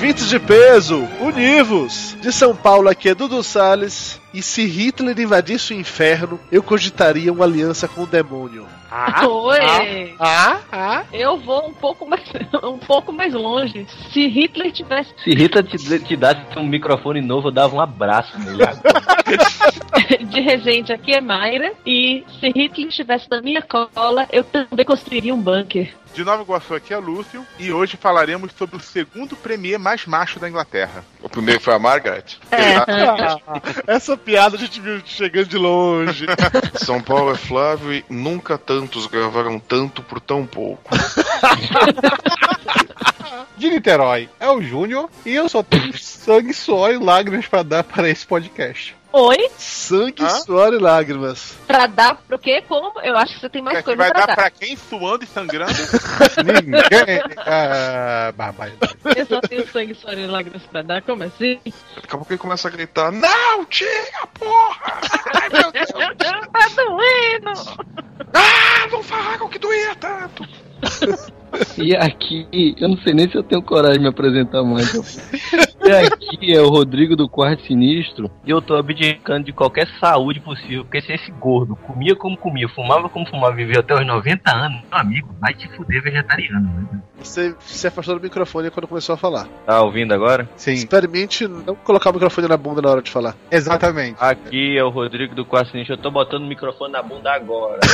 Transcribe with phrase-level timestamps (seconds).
[0.00, 2.16] Ouvintes de peso, univos!
[2.22, 4.18] De São Paulo aqui é Dudu Salles.
[4.32, 8.66] E se Hitler invadisse o inferno, eu cogitaria uma aliança com o demônio.
[8.90, 10.14] Ah, Oi!
[10.18, 11.04] Ah, ah.
[11.12, 12.22] Eu vou um pouco mais,
[12.64, 13.86] um pouco mais longe.
[14.10, 15.12] Se Hitler tivesse.
[15.22, 18.64] Se Hitler te, te desse um microfone novo, eu dava um abraço nele.
[20.30, 21.72] de Resende, aqui é Mayra.
[21.84, 25.92] E se Hitler estivesse na minha cola, eu também construiria um bunker.
[26.14, 30.40] De Nova Iguaçu aqui é Lúcio e hoje falaremos sobre o segundo premier mais macho
[30.40, 31.04] da Inglaterra.
[31.22, 32.24] O primeiro foi a Margaret.
[32.50, 33.92] É.
[33.94, 36.26] Essa piada a gente viu chegando de longe.
[36.74, 40.90] São Paulo é Flávio e nunca tantos gravaram tanto por tão pouco.
[43.56, 47.84] De Niterói é o Júnior e eu só tenho sangue, suor e lágrimas para dar
[47.84, 48.96] para esse podcast.
[49.12, 49.50] Oi?
[49.58, 51.54] Sangue, suor e lágrimas.
[51.66, 52.62] Pra dar pro quê?
[52.68, 53.00] Como?
[53.00, 54.34] Eu acho que você tem mais É que coisa vai pra dar dar.
[54.36, 55.72] pra quem suando e sangrando?
[56.44, 57.20] Ninguém.
[57.38, 58.94] Ah, barbaridade.
[59.16, 61.02] Eu só tenho sangue, suor e lágrimas pra dar.
[61.02, 61.58] Como assim?
[61.64, 65.00] Daqui a pouco ele começa a gritar: Não, tira, porra!
[65.34, 65.88] Ai, meu Deus!
[66.52, 67.80] tá doendo!
[68.32, 70.44] Ah, não falaram que doía tanto!
[71.78, 72.46] E aqui,
[72.78, 74.92] eu não sei nem se eu tenho coragem de me apresentar mais.
[75.82, 78.30] E aqui é o Rodrigo do Quarto Sinistro.
[78.44, 80.84] E eu tô abdicando de qualquer saúde possível.
[80.84, 84.82] Porque se esse gordo comia como comia, fumava como fumava, viveu até os 90 anos,
[84.90, 86.68] meu amigo, vai te fuder vegetariano.
[86.92, 87.00] Né?
[87.18, 89.46] Você se afastou do microfone quando começou a falar.
[89.66, 90.48] Tá ouvindo agora?
[90.56, 93.34] Sim, Experimente não colocar o microfone na bunda na hora de falar.
[93.50, 94.16] exatamente.
[94.20, 95.94] Aqui é o Rodrigo do Quarto Sinistro.
[95.94, 97.80] Eu tô botando o microfone na bunda agora.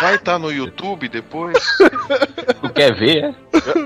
[0.00, 1.58] Vai estar no YouTube depois?
[2.60, 3.34] Tu quer ver, é?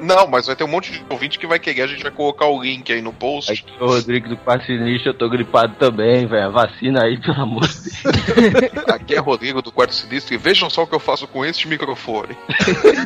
[0.02, 1.82] Não, mas vai ter um monte de ouvinte que vai querer.
[1.82, 3.50] A gente vai colocar o link aí no post.
[3.50, 5.10] Aqui é o Rodrigo do Quarto Sinistro.
[5.10, 6.52] Eu tô gripado também, velho.
[6.52, 8.88] Vacina aí, pelo amor de Deus.
[8.88, 11.66] Aqui é Rodrigo do Quarto Sinistro e vejam só o que eu faço com este
[11.66, 12.36] microfone.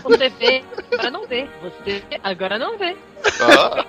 [0.02, 1.48] Você vê, agora não vê.
[1.62, 2.96] Você agora não vê.
[3.40, 3.84] Ah,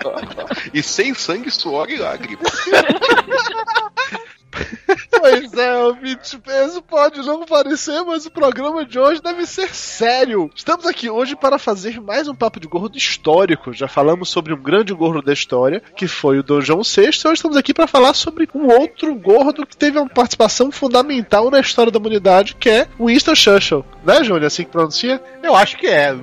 [0.73, 2.51] e sem sangue, suor e lágrimas.
[5.19, 9.73] Pois é, ouvinte de peso pode não parecer, mas o programa de hoje deve ser
[9.73, 10.50] sério.
[10.55, 13.73] Estamos aqui hoje para fazer mais um papo de gordo histórico.
[13.73, 17.09] Já falamos sobre um grande gordo da história, que foi o Dom João VI, e
[17.09, 21.59] hoje estamos aqui para falar sobre um outro gordo que teve uma participação fundamental na
[21.59, 23.85] história da humanidade, que é Winston Churchill.
[24.03, 24.45] Né, Júnior?
[24.45, 25.22] Assim que pronuncia?
[25.44, 26.16] Eu acho que é.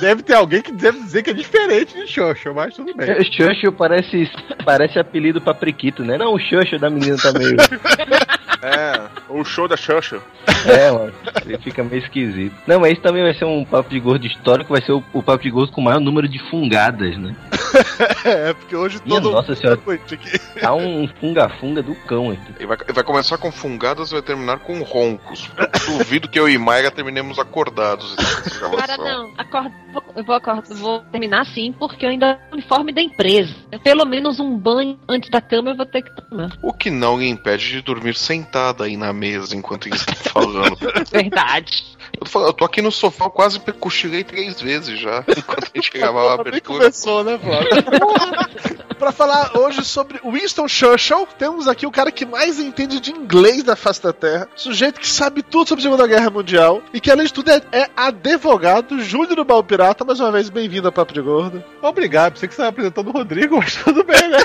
[0.00, 3.22] Deve ter alguém que deve dizer que é diferente de Xoxo, mas tudo bem.
[3.24, 4.30] Xuxo parece,
[4.64, 6.18] parece apelido pra Priquito, né?
[6.18, 7.56] Não, o Xuxo da menina tá meio.
[8.62, 10.20] É, o show da Xuxa.
[10.66, 11.12] É, mano.
[11.44, 12.54] Ele fica meio esquisito.
[12.66, 15.22] Não, mas esse também vai ser um papo de gordo histórico, vai ser o, o
[15.22, 17.34] papo de gordo com o maior número de fungadas, né?
[18.24, 19.80] é, porque hoje Minha todo nossa senhora.
[19.88, 20.38] Aqui.
[20.60, 22.52] Tá um funga-funga do cão aqui.
[22.58, 25.50] Ele vai, ele vai começar com fungadas e vai terminar com roncos.
[25.56, 28.14] Eu duvido que eu e Mayra terminemos acordados.
[28.78, 29.32] Cara, não.
[29.38, 33.02] Acorda, vou- eu vou, acordar, vou terminar assim, porque eu ainda tenho o uniforme da
[33.02, 33.54] empresa.
[33.82, 36.56] Pelo menos um banho antes da cama eu vou ter que tomar.
[36.62, 40.76] O que não lhe impede de dormir sentada aí na mesa enquanto eles estão falando.
[41.10, 41.96] Verdade.
[42.14, 45.64] Eu tô, falando, eu tô aqui no sofá, eu quase cochilei três vezes já, enquanto
[45.64, 46.78] a gente gravava a abertura.
[46.80, 47.68] começou, né, Flávio?
[48.98, 53.62] pra falar hoje sobre Winston Churchill, temos aqui o cara que mais entende de inglês
[53.62, 57.10] da face da Terra, sujeito que sabe tudo sobre a Segunda Guerra Mundial e que,
[57.10, 60.04] além de tudo, é, é advogado, Júnior do Baú Pirata.
[60.04, 61.62] Mais uma vez, bem-vindo ao Papo de Gordo.
[61.80, 64.38] Obrigado, pensei que você estava apresentando o Rodrigo, mas tudo bem, né?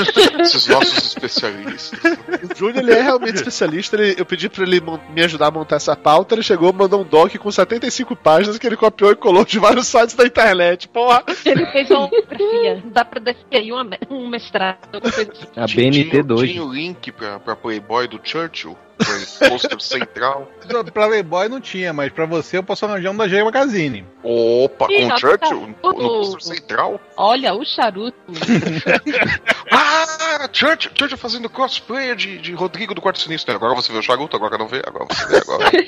[0.40, 2.00] Esses nossos especialistas.
[2.50, 3.96] O Júnior, ele é realmente especialista.
[3.96, 4.80] ele- eu pedi pra ele
[5.10, 6.34] me ajudar a montar essa pauta.
[6.34, 9.86] Ele chegou, mandou um doc com 75 páginas que ele copiou e colou de vários
[9.86, 10.88] sites da internet.
[10.88, 11.22] Porra!
[11.44, 12.82] Ele fez uma monografia.
[12.86, 14.78] Dá pra definir aí uma um mestrado.
[15.56, 16.46] A Tinha- BNT2.
[16.46, 18.76] Tinha o link pra, pra Playboy do Churchill,
[19.48, 20.48] pôster central.
[20.92, 24.04] Pra Playboy não tinha, mas pra você eu posso arranjar um da G Magazine.
[24.22, 27.00] Opa, Ih, com o Churchill tá- no pôster central?
[27.16, 28.16] Olha, o charuto.
[30.58, 33.54] Ah, Churchill, Churchill fazendo cosplay de, de Rodrigo do Quarto Sinistro.
[33.54, 35.70] Agora você vê o charuto, agora não vê, agora você vê, agora.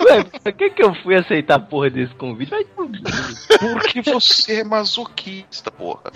[0.00, 2.50] Ué, por que, que eu fui aceitar a porra desse convite?
[2.50, 2.88] Vai por
[3.58, 6.10] Porque você é masoquista, porra.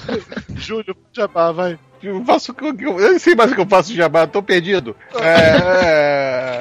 [0.56, 1.78] Júnior, jabá, vai.
[2.02, 4.96] Eu faço eu, eu nem sei mais o que eu faço de jabá, tô perdido.
[5.20, 6.60] É,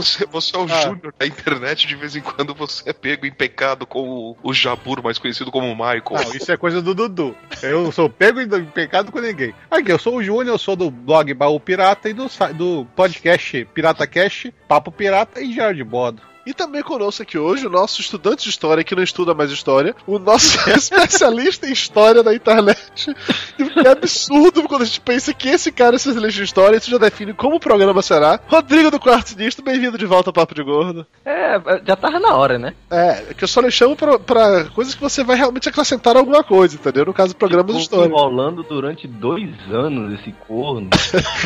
[0.00, 0.80] Você, você é o Ah.
[0.82, 4.52] Júnior da internet, de vez em quando você é pego em pecado com o, o
[4.52, 6.02] Jabur, mais conhecido como Michael.
[6.10, 7.34] Não, isso é coisa do Dudu.
[7.62, 9.54] Eu sou pego em pecado com ninguém.
[9.70, 13.64] Aqui, eu sou o Júnior, eu sou do blog Baú Pirata e do, do podcast
[13.74, 16.29] Pirata Cast, Papo Pirata e Diário de Bordo.
[16.44, 19.94] E também conosco aqui hoje o nosso estudante de história, que não estuda mais história,
[20.06, 23.14] o nosso especialista em história da internet.
[23.58, 26.90] E é absurdo quando a gente pensa que esse cara é especialista em história, isso
[26.90, 28.40] já define como o programa será.
[28.48, 31.06] Rodrigo do Quarto Sinistro, bem-vindo de volta ao Papo de Gordo.
[31.24, 32.74] É, já tava na hora, né?
[32.90, 36.42] É, que eu só lhe chamo pra, pra coisas que você vai realmente acrescentar alguma
[36.42, 37.04] coisa, entendeu?
[37.04, 38.08] No caso, programas de história.
[38.08, 40.88] enrolando durante dois anos esse corno.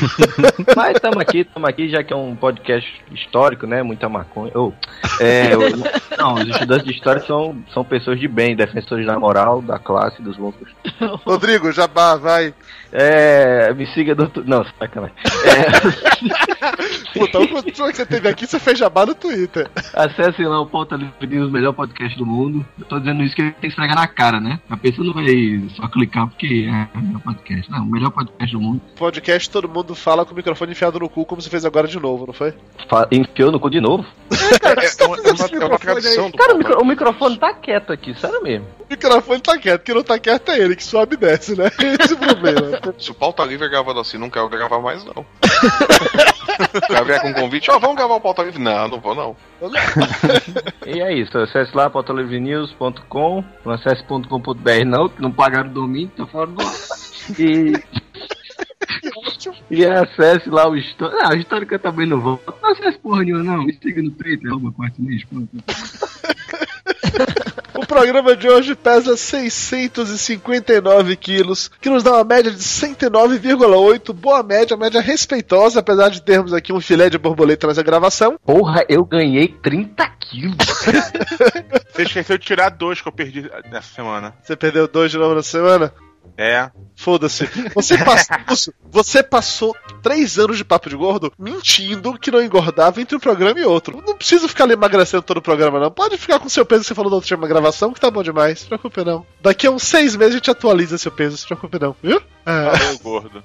[0.77, 3.83] Mas estamos aqui, estamos aqui, já que é um podcast histórico, né?
[3.83, 4.53] Muita maconha.
[4.55, 4.73] Oh,
[5.21, 9.61] é, o- não, os estudantes de história são, são pessoas de bem, defensores da moral,
[9.63, 10.75] da classe, dos costumes.
[11.25, 12.55] Rodrigo, jabá, vai.
[12.97, 14.29] É, me siga do.
[14.29, 15.17] tu- Não, sacanagem.
[15.45, 19.69] É, Puta, a última pessoa que você teve aqui, você fez jabá no Twitter.
[19.93, 22.65] acessem lá o Pauta Livre News, o melhor podcast do mundo.
[22.79, 24.59] Eu tô dizendo isso que tem que esfregar na cara, né?
[24.71, 25.27] A pessoa não vai
[25.77, 27.71] só clicar porque é o melhor podcast.
[27.71, 28.81] Não, o melhor podcast do mundo.
[28.97, 31.99] Podcast, todo mundo fala com o microfone enfiado no cu, como você fez agora de
[31.99, 32.55] novo, não foi?
[32.89, 34.05] Fa- Enfiou no cu de novo?
[34.63, 38.43] É, uma, é uma- é uma tradição do Cara, o, microfone tá quieto aqui, sério
[38.43, 38.67] mesmo.
[38.81, 41.71] O microfone tá quieto, quem não tá quieto é ele, que sobe e desce, né?
[42.01, 42.81] Esse é o problema.
[42.99, 45.25] Se o Pauta Livre é gravado assim, não quero gravar mais, não.
[46.75, 48.61] o cara vier com um convite, ó, vamos gravar o Pauta Livre.
[48.63, 49.37] Não, não vou, não.
[50.87, 56.11] E é isso, acesse lá pautalivrenews.com, não acesse .com.br não, que não pagaram o domínio,
[56.17, 56.73] tá fora do ar.
[57.39, 57.73] E...
[59.71, 61.19] E acesse lá o Histórica.
[61.23, 62.41] Ah, o Histórica também não vou.
[62.63, 63.65] Não acesse porra nenhuma, não.
[63.65, 65.49] Me siga no Twitter, arroba mês, pronto.
[67.75, 74.13] O programa de hoje pesa 659 quilos, que nos dá uma média de 109,8.
[74.13, 78.39] Boa média, média respeitosa, apesar de termos aqui um filé de borboleta nessa gravação.
[78.45, 80.57] Porra, eu ganhei 30 quilos.
[81.93, 84.35] Você esqueceu de tirar dois que eu perdi nessa semana.
[84.43, 85.93] Você perdeu dois de novo na semana?
[86.37, 86.71] É.
[86.97, 87.49] Foda-se.
[87.75, 87.99] Você
[88.47, 93.21] passou, você passou três anos de papo de gordo mentindo que não engordava entre um
[93.21, 94.03] programa e outro.
[94.07, 95.91] Não precisa ficar ali emagrecendo todo o programa, não.
[95.91, 98.61] Pode ficar com seu peso que você falou da última gravação, que tá bom demais.
[98.61, 99.27] Se preocupe, não.
[99.41, 101.97] Daqui a uns seis meses a gente atualiza seu peso, se preocupe, não.
[102.03, 102.21] Viu?
[102.47, 103.43] Ah, Ô gordo.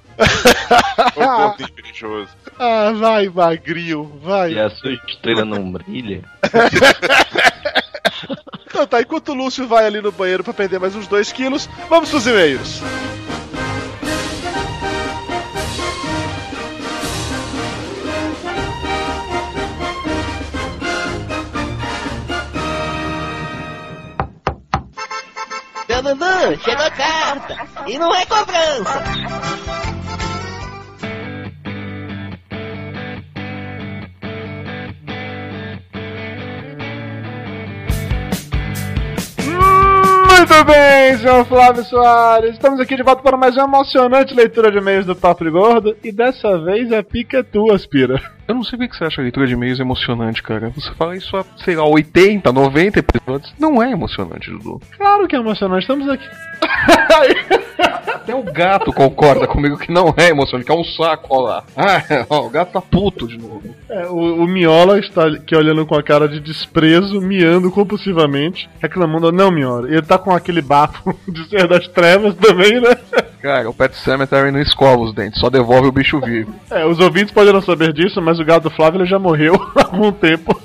[1.16, 2.30] Ô gordo invejoso.
[2.58, 4.52] ah, vai, magrinho, vai.
[4.52, 6.22] E a sua estrela não brilha.
[8.66, 11.68] Então tá, enquanto o Lúcio vai ali no banheiro pra perder mais uns 2 quilos,
[11.88, 12.80] vamos pros e-mails.
[26.64, 27.56] Chegou a carta.
[27.86, 29.02] E não é cobrança.
[40.40, 42.54] Muito bem, senhor Flávio Soares.
[42.54, 45.94] Estamos aqui de volta para mais uma emocionante leitura de e-mails do Papo de Gordo.
[46.02, 48.18] E dessa vez a pica é tua, Aspira.
[48.50, 50.70] Eu não sei por que você acha a leitura de e-mails emocionante, cara.
[50.70, 53.54] Você fala isso há, sei lá, 80, 90 episódios.
[53.56, 54.82] Não é emocionante, Dudu.
[54.96, 56.28] Claro que é emocionante, estamos aqui.
[58.12, 61.64] Até o gato concorda comigo que não é emocionante, que é um saco, ó lá.
[61.76, 63.62] Ah, ó, o gato tá puto de novo.
[63.88, 69.30] É, o, o Miola está aqui olhando com a cara de desprezo, miando compulsivamente, reclamando,
[69.30, 69.88] não, Miola.
[69.88, 72.96] Ele tá com aquele bafo de ser das trevas também, né?
[73.40, 76.52] Cara, o Pet Cemetery não escova os dentes, só devolve o bicho vivo.
[76.70, 79.54] É, os ouvintes podem não saber disso, mas o gato do Flávio ele já morreu
[79.76, 80.60] há algum tempo.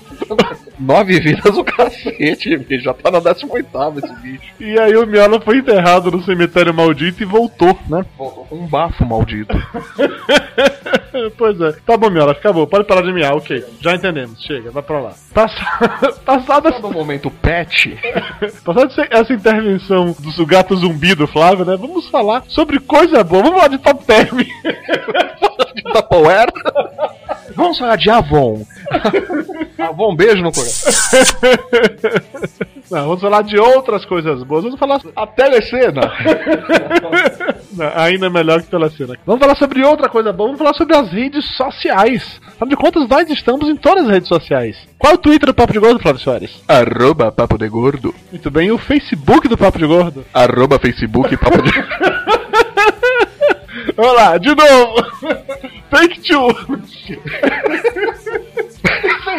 [0.79, 2.84] Nove vidas o cacete, bicho.
[2.84, 3.67] Já tá na 18
[4.03, 4.44] esse bicho.
[4.60, 8.05] E aí o Miola foi enterrado no cemitério maldito e voltou, né?
[8.51, 9.55] Um bafo maldito.
[11.38, 11.74] pois é.
[11.86, 12.67] Tá bom, Miola, acabou.
[12.67, 13.63] Pode parar de miar, ok.
[13.79, 14.41] Já entendemos.
[14.41, 15.13] Chega, vai pra lá.
[15.34, 15.55] Passa...
[16.25, 17.98] Passada Sabe o momento pet?
[18.63, 21.77] Passada essa- intervenção do do gato zumbi do Flávio, né?
[21.77, 23.44] Vamos falar sobre coisa boa.
[23.44, 24.38] Vamos falar de top term.
[25.75, 26.51] de Tupperware?
[27.56, 28.66] Vamos falar de Avon.
[29.80, 30.92] Avon, beijo no coração.
[32.92, 34.64] Não, vamos falar de outras coisas boas.
[34.64, 36.02] Vamos falar A telecena.
[37.74, 39.16] Não, ainda melhor que telecena.
[39.26, 40.50] Vamos falar sobre outra coisa boa.
[40.50, 42.40] Vamos falar sobre as redes sociais.
[42.48, 44.78] Afinal de contas, nós estamos em todas as redes sociais.
[44.98, 46.62] Qual é o Twitter do Papo de Gordo, Flávio Soares?
[46.68, 48.14] Arroba Papo de Gordo.
[48.32, 48.68] Muito bem.
[48.68, 50.26] E o Facebook do Papo de Gordo?
[50.34, 51.72] Arroba Facebook Papo de
[53.96, 54.96] Vamos lá, de novo.
[55.90, 56.48] Take two.
[57.06, 57.20] Sei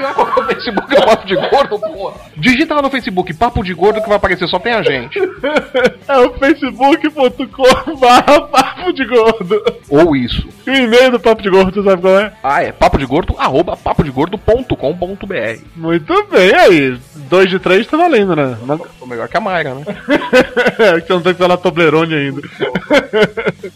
[0.00, 2.14] lá qual é o Facebook é Papo de Gordo, porra.
[2.36, 5.18] Digita lá no Facebook Papo de Gordo que vai aparecer, só tem a gente.
[6.08, 9.62] É o facebook.com barra papo Papo de Gordo.
[9.88, 10.48] Ou isso.
[10.66, 12.32] E o e-mail do Papo de Gordo, tu sabe qual é?
[12.42, 15.62] Ah, é papo de gordo, arroba papodegordo.com.br.
[15.74, 16.98] Muito bem, aí.
[17.28, 18.56] Dois de três tá valendo, né?
[18.64, 18.80] Mas...
[18.98, 19.84] Tô melhor que a Mayra, né?
[20.78, 22.42] É, que você não tem que falar Toblerone ainda.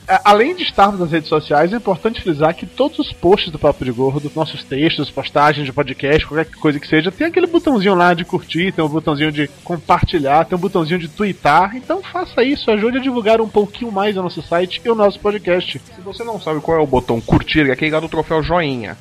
[0.09, 3.59] É, Além de estarmos nas redes sociais, é importante frisar que todos os posts do
[3.59, 7.95] Papo de Gordo, nossos textos, postagens de podcast, qualquer coisa que seja, tem aquele botãozinho
[7.95, 11.75] lá de curtir, tem um botãozinho de compartilhar, tem um botãozinho de twittar.
[11.75, 15.19] Então faça isso, ajude a divulgar um pouquinho mais o nosso site e o nosso
[15.19, 15.81] podcast.
[15.97, 18.97] Se você não sabe qual é o botão curtir, é aquele lá do troféu joinha.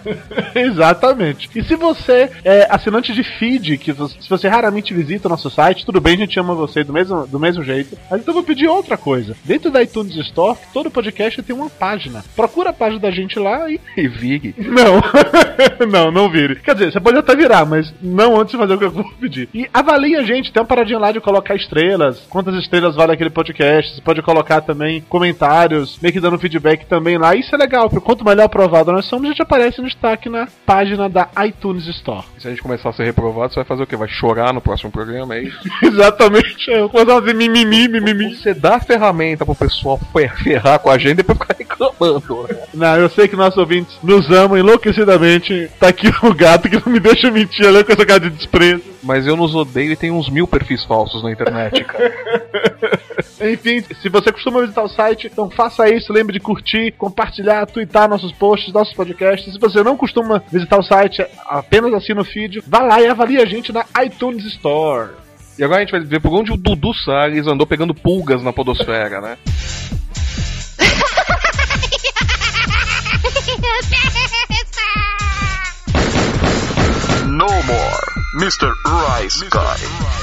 [0.54, 1.50] Exatamente.
[1.54, 5.84] E se você é assinante de feed, que se você raramente visita o nosso site,
[5.84, 7.98] tudo bem, a gente ama você do mesmo, do mesmo jeito.
[8.10, 9.36] Mas então eu vou pedir outra coisa.
[9.44, 12.24] Dentro da iTunes Store, todo podcast tem uma página.
[12.36, 13.80] Procura a página da gente lá e.
[13.96, 14.54] E vire.
[14.58, 15.00] Não,
[15.90, 16.56] não, não vire.
[16.56, 19.04] Quer dizer, você pode até virar, mas não antes de fazer o que eu vou
[19.20, 19.48] pedir.
[19.52, 23.30] E avalie a gente, tem uma paradinha lá de colocar estrelas, quantas estrelas vale aquele
[23.30, 23.94] podcast.
[23.96, 27.34] Você pode colocar também comentários, meio que dando feedback também lá.
[27.34, 30.46] Isso é legal, porque quanto melhor aprovado nós somos, a gente aparece no destaque na
[30.66, 32.24] página da iTunes Store.
[32.38, 33.96] Se a gente começar a ser reprovado, você vai fazer o quê?
[33.96, 35.58] Vai chorar no próximo programa, é isso?
[35.82, 38.34] Exatamente, eu vou fazer mimimi, mimimi.
[38.36, 42.46] Você dá a ferramenta pro pessoal fer- ferrar com a gente e depois ficar reclamando.
[42.48, 42.56] né?
[42.74, 45.70] Não, eu sei que nossos ouvintes nos amam enlouquecidamente.
[45.78, 48.82] Tá aqui o gato que não me deixa mentir, olha com essa cara de desprezo.
[49.02, 52.12] Mas eu nos odeio e tem uns mil perfis falsos na internet, cara.
[53.52, 58.08] Enfim, se você costuma visitar o site, então faça isso, lembre de curtir, compartilhar, twittar
[58.08, 59.52] nossos posts, nossos podcasts.
[59.52, 63.40] Se você não costuma visitar o site, apenas assina o feed, vá lá e avalie
[63.40, 65.12] a gente na iTunes Store.
[65.58, 68.52] E agora a gente vai ver por onde o Dudu Salles andou pegando pulgas na
[68.52, 69.36] podosfera, né?
[78.32, 78.76] Mr.
[78.84, 80.19] Rice Guy.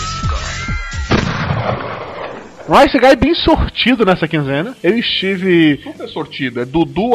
[2.69, 4.75] Um Ice Guy bem sortido nessa quinzena.
[4.83, 5.79] Eu estive.
[5.81, 6.59] Super sortido.
[6.59, 7.11] É Dudu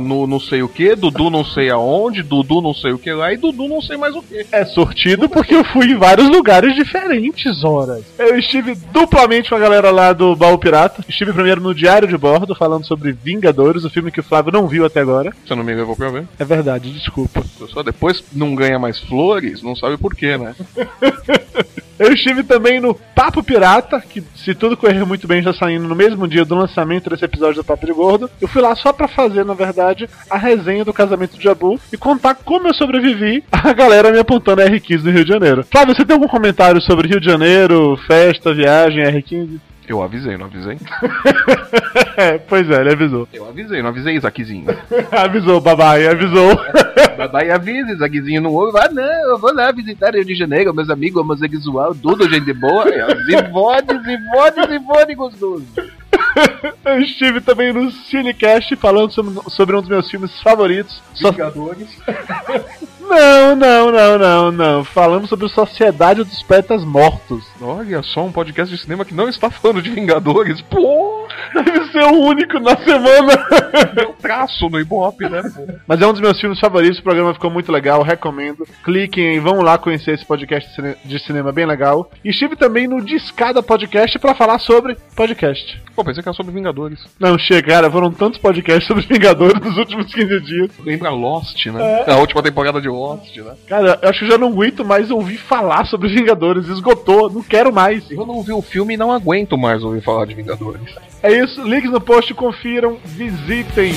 [0.00, 3.32] no não sei o que, Dudu não sei aonde, Dudu não sei o que lá
[3.32, 4.44] e Dudu não sei mais o que.
[4.50, 8.04] É sortido porque eu fui em vários lugares diferentes, horas.
[8.18, 11.04] Eu estive duplamente com a galera lá do Baú Pirata.
[11.08, 14.66] Estive primeiro no Diário de Bordo, falando sobre Vingadores, o filme que o Flávio não
[14.66, 15.32] viu até agora.
[15.46, 16.26] Você não me levou pra ver?
[16.36, 17.44] É verdade, desculpa.
[17.68, 20.54] Só depois não ganha mais flores, não sabe por quê, né?
[21.98, 25.94] Eu estive também no Papo Pirata, que se tudo correr muito bem, já saindo no
[25.94, 28.30] mesmo dia do lançamento desse episódio do Papo de Gordo.
[28.40, 31.96] Eu fui lá só pra fazer, na verdade, a resenha do casamento de Jabu e
[31.96, 35.64] contar como eu sobrevivi a galera me apontando R15 no Rio de Janeiro.
[35.70, 39.58] Flávio, você tem algum comentário sobre Rio de Janeiro, festa, viagem, R15?
[39.88, 40.78] Eu avisei, não avisei?
[42.16, 43.28] É, pois é, ele avisou.
[43.32, 44.66] Eu avisei, não avisei, Isaquizinho.
[45.12, 46.56] avisou, babai, avisou.
[47.16, 48.78] Babai avisa, Isaquizinho não ouve.
[48.78, 52.84] Ah, não, eu vou lá visitar Rio de Janeiro, meus amigos homossexual, tudo gente boa.
[53.24, 55.66] Zivode, zivode, zivode gostoso.
[56.84, 61.00] Eu estive também no Cinecast falando sobre, sobre um dos meus filmes favoritos.
[61.14, 61.88] Só- Vingadores.
[63.08, 64.84] Não, não, não, não, não.
[64.84, 67.44] Falamos sobre Sociedade dos Poetas Mortos.
[67.60, 70.60] Olha só, um podcast de cinema que não está falando de Vingadores.
[70.62, 73.46] Pô, Deve ser o único na semana.
[73.94, 75.42] deu traço no Ibope, né?
[75.86, 78.66] Mas é um dos meus filmes favoritos, o programa ficou muito legal, recomendo.
[78.84, 82.10] Cliquem e vão lá conhecer esse podcast de cine- de cinema bem legal.
[82.24, 85.82] E estive também no Discada Podcast pra falar sobre podcast.
[85.94, 87.04] Pô, pensei que era sobre Vingadores.
[87.18, 90.70] Não, chega, cara, foram tantos podcasts sobre Vingadores nos últimos 15 dias.
[90.84, 92.04] Lembra Lost, né?
[92.06, 93.54] A última temporada de Lost, né?
[93.66, 96.68] Cara, eu acho que eu já não aguento mais ouvir falar sobre Vingadores.
[96.68, 98.10] Esgotou, não quero mais.
[98.10, 100.94] Eu não vi o filme e não aguento mais ouvir falar de Vingadores.
[101.22, 103.92] É isso, links no post, confiram, visitem.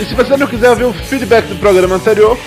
[0.00, 2.38] E se você não quiser ouvir o feedback do programa anterior,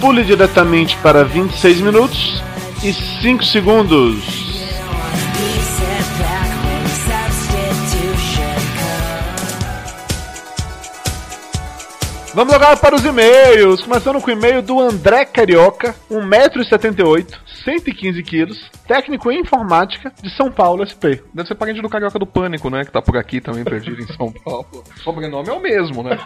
[0.00, 2.42] pule diretamente para 26 minutos
[2.82, 4.42] e 5 segundos.
[12.34, 17.26] Vamos agora para os e-mails, começando com o e-mail do André Carioca, 1,78m,
[17.64, 21.22] 115kg, técnico em informática de São Paulo SP.
[21.32, 22.84] Deve ser parente do Carioca do Pânico, né?
[22.84, 24.66] Que tá por aqui também, perdido em São Paulo.
[25.02, 26.18] Sobrenome é o mesmo, né?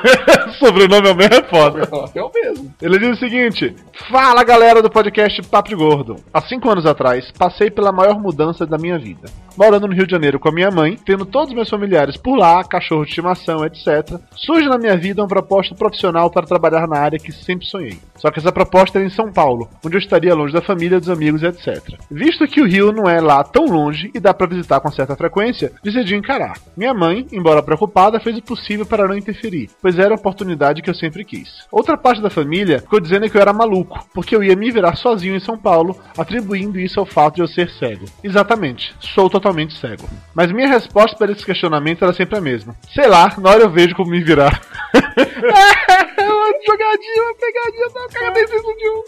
[0.58, 1.88] Sobrenome é o mesmo, é foda.
[2.14, 2.74] É o mesmo.
[2.80, 3.74] Ele diz o seguinte:
[4.10, 6.16] Fala galera do podcast Papo de Gordo.
[6.32, 9.28] Há cinco anos atrás, passei pela maior mudança da minha vida.
[9.58, 12.36] Morando no Rio de Janeiro com a minha mãe, tendo todos os meus familiares por
[12.36, 16.96] lá, cachorro de estimação, etc., surge na minha vida uma proposta profissional para trabalhar na
[16.96, 17.98] área que sempre sonhei.
[18.14, 21.08] Só que essa proposta era em São Paulo, onde eu estaria longe da família, dos
[21.08, 21.98] amigos etc.
[22.10, 25.16] Visto que o Rio não é lá tão longe e dá pra visitar com certa
[25.16, 26.58] frequência, decidi encarar.
[26.76, 30.90] Minha mãe, embora preocupada, fez o possível para não interferir, pois era a oportunidade que
[30.90, 31.66] eu sempre quis.
[31.72, 34.96] Outra parte da família ficou dizendo que eu era maluco, porque eu ia me virar
[34.96, 38.06] sozinho em São Paulo, atribuindo isso ao fato de eu ser cego.
[38.22, 40.08] Exatamente, sou totalmente cego.
[40.34, 42.74] Mas minha resposta para esse questionamento era sempre a mesma.
[42.94, 44.60] Sei lá, na hora eu vejo como me virar.
[46.66, 48.08] jogadinha, uma pegadinha, tá?
[48.12, 49.04] Cara nem decidiu.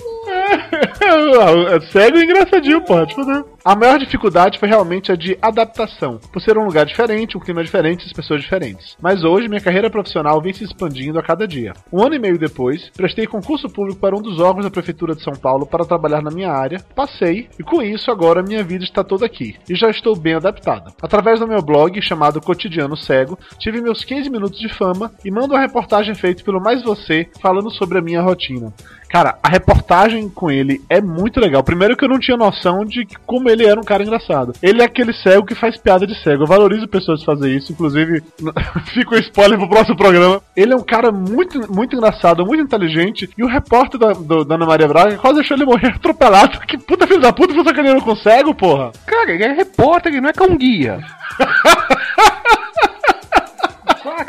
[1.75, 3.07] É cego e engraçadinho, pô.
[3.07, 3.45] Tipo, né?
[3.63, 7.63] A maior dificuldade foi realmente a de adaptação, por ser um lugar diferente, um clima
[7.63, 8.97] diferente as pessoas diferentes.
[9.03, 11.75] Mas hoje minha carreira profissional vem se expandindo a cada dia.
[11.93, 15.23] Um ano e meio depois, prestei concurso público para um dos órgãos da Prefeitura de
[15.23, 19.05] São Paulo para trabalhar na minha área, passei e com isso agora minha vida está
[19.05, 20.93] toda aqui e já estou bem adaptada.
[21.03, 25.53] Através do meu blog chamado Cotidiano Cego, tive meus 15 minutos de fama e mando
[25.53, 28.73] uma reportagem feita pelo Mais Você falando sobre a minha rotina.
[29.11, 31.65] Cara, a reportagem com ele é muito legal.
[31.65, 34.53] Primeiro que eu não tinha noção de que, como ele era um cara engraçado.
[34.63, 36.45] Ele é aquele cego que faz piada de cego.
[36.45, 37.73] Eu valorizo pessoas fazer isso.
[37.73, 38.23] Inclusive,
[38.95, 40.41] fica o spoiler pro próximo programa.
[40.57, 43.29] Ele é um cara muito, muito engraçado, muito inteligente.
[43.37, 46.61] E o repórter da, do, da Ana Maria Braga quase deixou ele morrer atropelado.
[46.61, 48.93] Que puta filho da puta, você sacaneando com cego, porra?
[49.05, 51.01] Cara, ele é repórter, ele não é cão guia.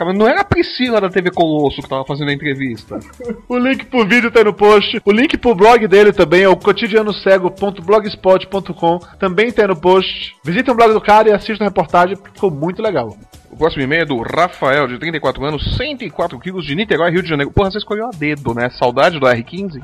[0.06, 3.00] Mas não era a Priscila da TV Colosso que tava fazendo a entrevista.
[3.48, 5.02] O link pro vídeo tá no post.
[5.06, 9.00] O link pro blog dele também é o cotidianocego.blogspot.com.
[9.20, 10.36] Também tá no post.
[10.44, 13.16] Visita o blog do cara e assista a reportagem, ficou muito legal.
[13.52, 17.28] O próximo e-mail é do Rafael, de 34 anos, 104 quilos, de Niterói, Rio de
[17.28, 17.52] Janeiro.
[17.52, 18.70] Porra, você escolheu a dedo, né?
[18.70, 19.82] Saudade do R15?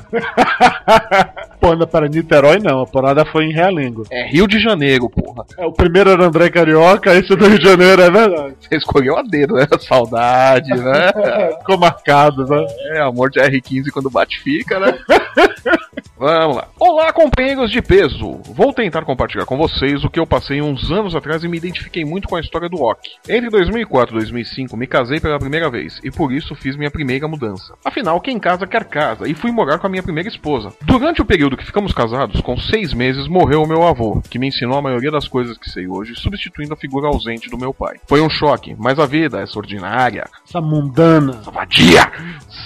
[1.59, 4.03] Pô, anda para Niterói não, a parada foi em Realengo.
[4.09, 5.43] É Rio de Janeiro, porra.
[5.57, 8.55] É, o primeiro era André Carioca, esse é do Rio de Janeiro, é verdade.
[8.62, 9.67] Você escolheu a dedo, né?
[9.86, 11.12] Saudade, né?
[11.59, 12.65] Ficou marcado, né?
[12.93, 14.97] É, amor de R15 quando bate fica, né?
[16.17, 16.67] Vamos lá.
[16.79, 18.41] Olá, companheiros de peso!
[18.47, 22.03] Vou tentar compartilhar com vocês o que eu passei uns anos atrás e me identifiquei
[22.03, 23.12] muito com a história do Ok.
[23.29, 27.27] Entre 2004 e 2005 me casei pela primeira vez e por isso fiz minha primeira
[27.27, 27.73] mudança.
[27.83, 30.73] Afinal, quem casa quer casa e fui morar com a minha primeira esposa.
[30.83, 34.47] Durante o período que ficamos casados, com seis meses, morreu o meu avô, que me
[34.47, 37.95] ensinou a maioria das coisas que sei hoje, substituindo a figura ausente do meu pai.
[38.07, 41.37] Foi um choque, mas a vida, essa ordinária, Essa mundana.
[41.41, 42.11] essa vadia,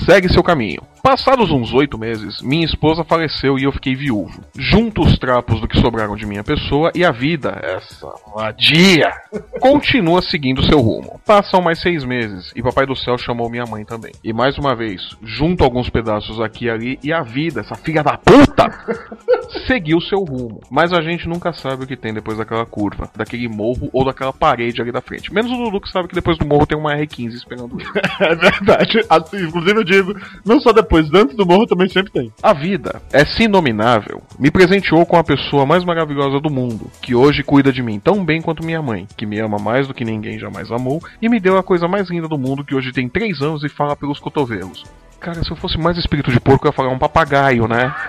[0.06, 0.82] segue seu caminho.
[1.04, 4.40] Passados uns oito meses, minha esposa faleceu e eu fiquei viúvo.
[4.56, 9.12] Junto os trapos do que sobraram de minha pessoa e a vida, essa vadia,
[9.60, 11.20] continua seguindo seu rumo.
[11.26, 14.12] Passam mais seis meses e Papai do Céu chamou minha mãe também.
[14.24, 18.04] E mais uma vez, junto alguns pedaços aqui e ali, e a vida, essa filha
[18.04, 18.70] da puta,
[19.68, 20.62] seguiu seu rumo.
[20.70, 24.34] Mas a gente nunca sabe o que tem depois daquela curva, daquele morro ou daquela
[24.34, 25.34] parede ali da frente.
[25.34, 27.90] Menos o Dudu que sabe que depois do morro tem uma R15 esperando ele.
[28.22, 29.00] É verdade.
[29.10, 30.14] Assim, inclusive eu digo,
[30.46, 32.32] não só depois, antes do morro também sempre tem.
[32.42, 37.44] A vida, essa inominável, me presenteou com a pessoa mais maravilhosa do mundo, que hoje
[37.44, 40.38] cuida de mim tão bem quanto minha mãe, que me ama mais do que ninguém
[40.40, 43.42] jamais amou, e me deu a coisa mais linda do mundo, que hoje tem três
[43.42, 44.84] anos e fala pelos cotovelos.
[45.20, 47.94] Cara, se eu fosse mais espírito de porco, eu ia falar um papagaio, né?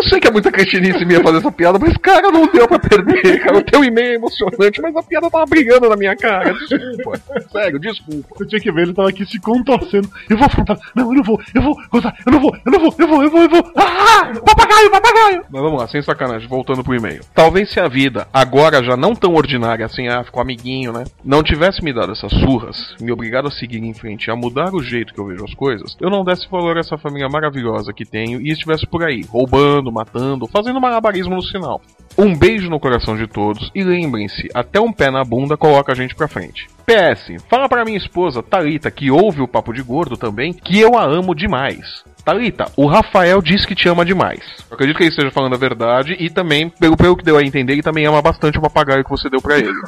[0.00, 2.78] Eu sei que é muita cretinice minha fazer essa piada, mas, cara, não deu pra
[2.78, 3.58] perder, cara.
[3.58, 6.54] O teu e-mail é emocionante, mas a piada tava brigando na minha cara.
[6.54, 7.20] Desculpa.
[7.52, 8.34] Sério, desculpa.
[8.40, 10.08] Eu tinha que ver, ele tava aqui se contorcendo.
[10.30, 10.78] Eu vou afrontar.
[10.96, 13.22] Não, eu não vou, eu vou contar, eu não vou, eu não vou, eu vou,
[13.22, 13.72] eu vou, eu vou.
[13.76, 14.32] Ah!
[14.42, 15.44] Papagaio, papagaio!
[15.50, 17.20] Mas vamos lá, sem sacanagem, voltando pro e-mail.
[17.34, 21.04] Talvez se a vida, agora já não tão ordinária assim, ah, ficou amiguinho, né?
[21.22, 24.82] Não tivesse me dado essas surras, me obrigado a seguir em frente, a mudar o
[24.82, 28.06] jeito que eu vejo as coisas, eu não desse valor a essa família maravilhosa que
[28.06, 31.80] tenho e estivesse por aí, roubando, matando, fazendo malabarismo no sinal.
[32.18, 35.94] Um beijo no coração de todos e lembrem-se, até um pé na bunda coloca a
[35.94, 36.66] gente pra frente.
[36.84, 40.98] PS, fala pra minha esposa, Thalita, que ouve o Papo de Gordo também, que eu
[40.98, 42.04] a amo demais.
[42.24, 44.40] Thalita, o Rafael diz que te ama demais.
[44.68, 47.42] Eu acredito que ele esteja falando a verdade e também, pelo, pelo que deu a
[47.42, 49.72] entender, ele também ama bastante o papagaio que você deu pra ele.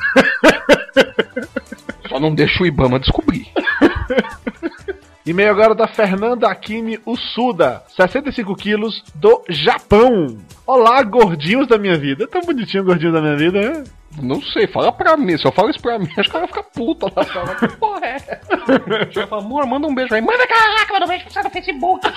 [2.08, 3.48] Só não deixa o Ibama descobrir.
[5.24, 10.36] E-mail agora da Fernanda Akimi Usuda, 65 quilos, do Japão.
[10.74, 12.26] Olá, gordinhos da minha vida.
[12.26, 13.84] Tão bonitinho gordinho da minha vida, né?
[14.22, 15.36] Não sei, fala pra mim.
[15.36, 17.24] Se eu falo isso pra mim, acho que ela vai ficar puta lá.
[17.24, 18.18] Fala, que porra é?
[19.28, 20.22] Fala, amor, manda um beijo aí.
[20.22, 22.08] Manda caraca, manda um beijo pra você no Facebook.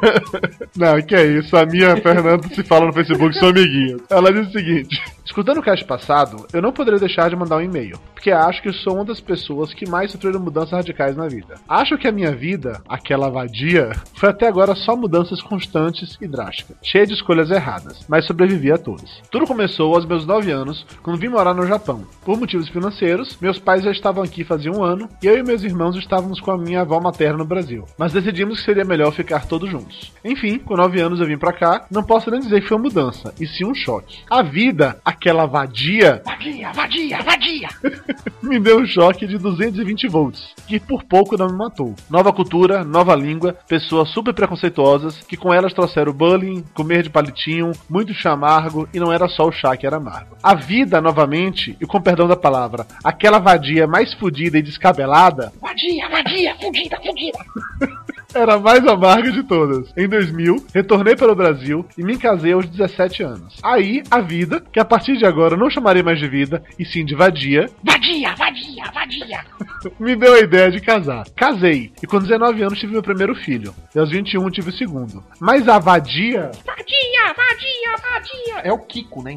[0.76, 1.54] Não, que é isso.
[1.54, 4.00] A minha Fernanda se fala no Facebook, são amiguinhos.
[4.08, 4.98] Ela diz o seguinte:
[5.30, 8.72] Escutando o cast passado, eu não poderia deixar de mandar um e-mail, porque acho que
[8.72, 11.54] sou uma das pessoas que mais sofreram mudanças radicais na vida.
[11.68, 16.76] Acho que a minha vida, aquela vadia, foi até agora só mudanças constantes e drásticas,
[16.82, 19.22] cheia de escolhas erradas, mas sobrevivi a todas.
[19.30, 22.04] Tudo começou aos meus 9 anos, quando vim morar no Japão.
[22.24, 25.62] Por motivos financeiros, meus pais já estavam aqui fazia um ano e eu e meus
[25.62, 27.84] irmãos estávamos com a minha avó materna no Brasil.
[27.98, 30.12] Mas decidimos que seria melhor ficar todos juntos.
[30.24, 32.84] Enfim, com nove anos eu vim pra cá, não posso nem dizer que foi uma
[32.84, 34.20] mudança, e sim um choque.
[34.30, 37.68] A vida, aquela vadia, Vadia, vadia, vadia.
[38.42, 41.94] me deu um choque de 220 volts, que por pouco não me matou.
[42.08, 47.69] Nova cultura, nova língua, pessoas super preconceituosas, que com elas trouxeram bullying, comer de palitinho,
[47.88, 50.36] muito chá amargo, e não era só o chá que era amargo.
[50.42, 56.08] A vida, novamente, e com perdão da palavra, aquela vadia mais fodida e descabelada, Vadia,
[56.08, 57.38] vadia, fudida, fudida.
[58.34, 59.92] era a mais amarga de todas.
[59.96, 63.58] Em 2000, retornei para o Brasil e me casei aos 17 anos.
[63.62, 66.84] Aí, a vida, que a partir de agora eu não chamarei mais de vida, e
[66.84, 69.44] sim de vadia, Vadia, vadia, vadia.
[69.98, 71.24] me deu a ideia de casar.
[71.36, 73.74] Casei, e com 19 anos tive meu primeiro filho.
[73.94, 75.22] E aos 21 tive o segundo.
[75.38, 76.50] Mas a vadia.
[76.64, 78.60] Vadia, vadia, vadia.
[78.62, 79.34] É o Kiko, né?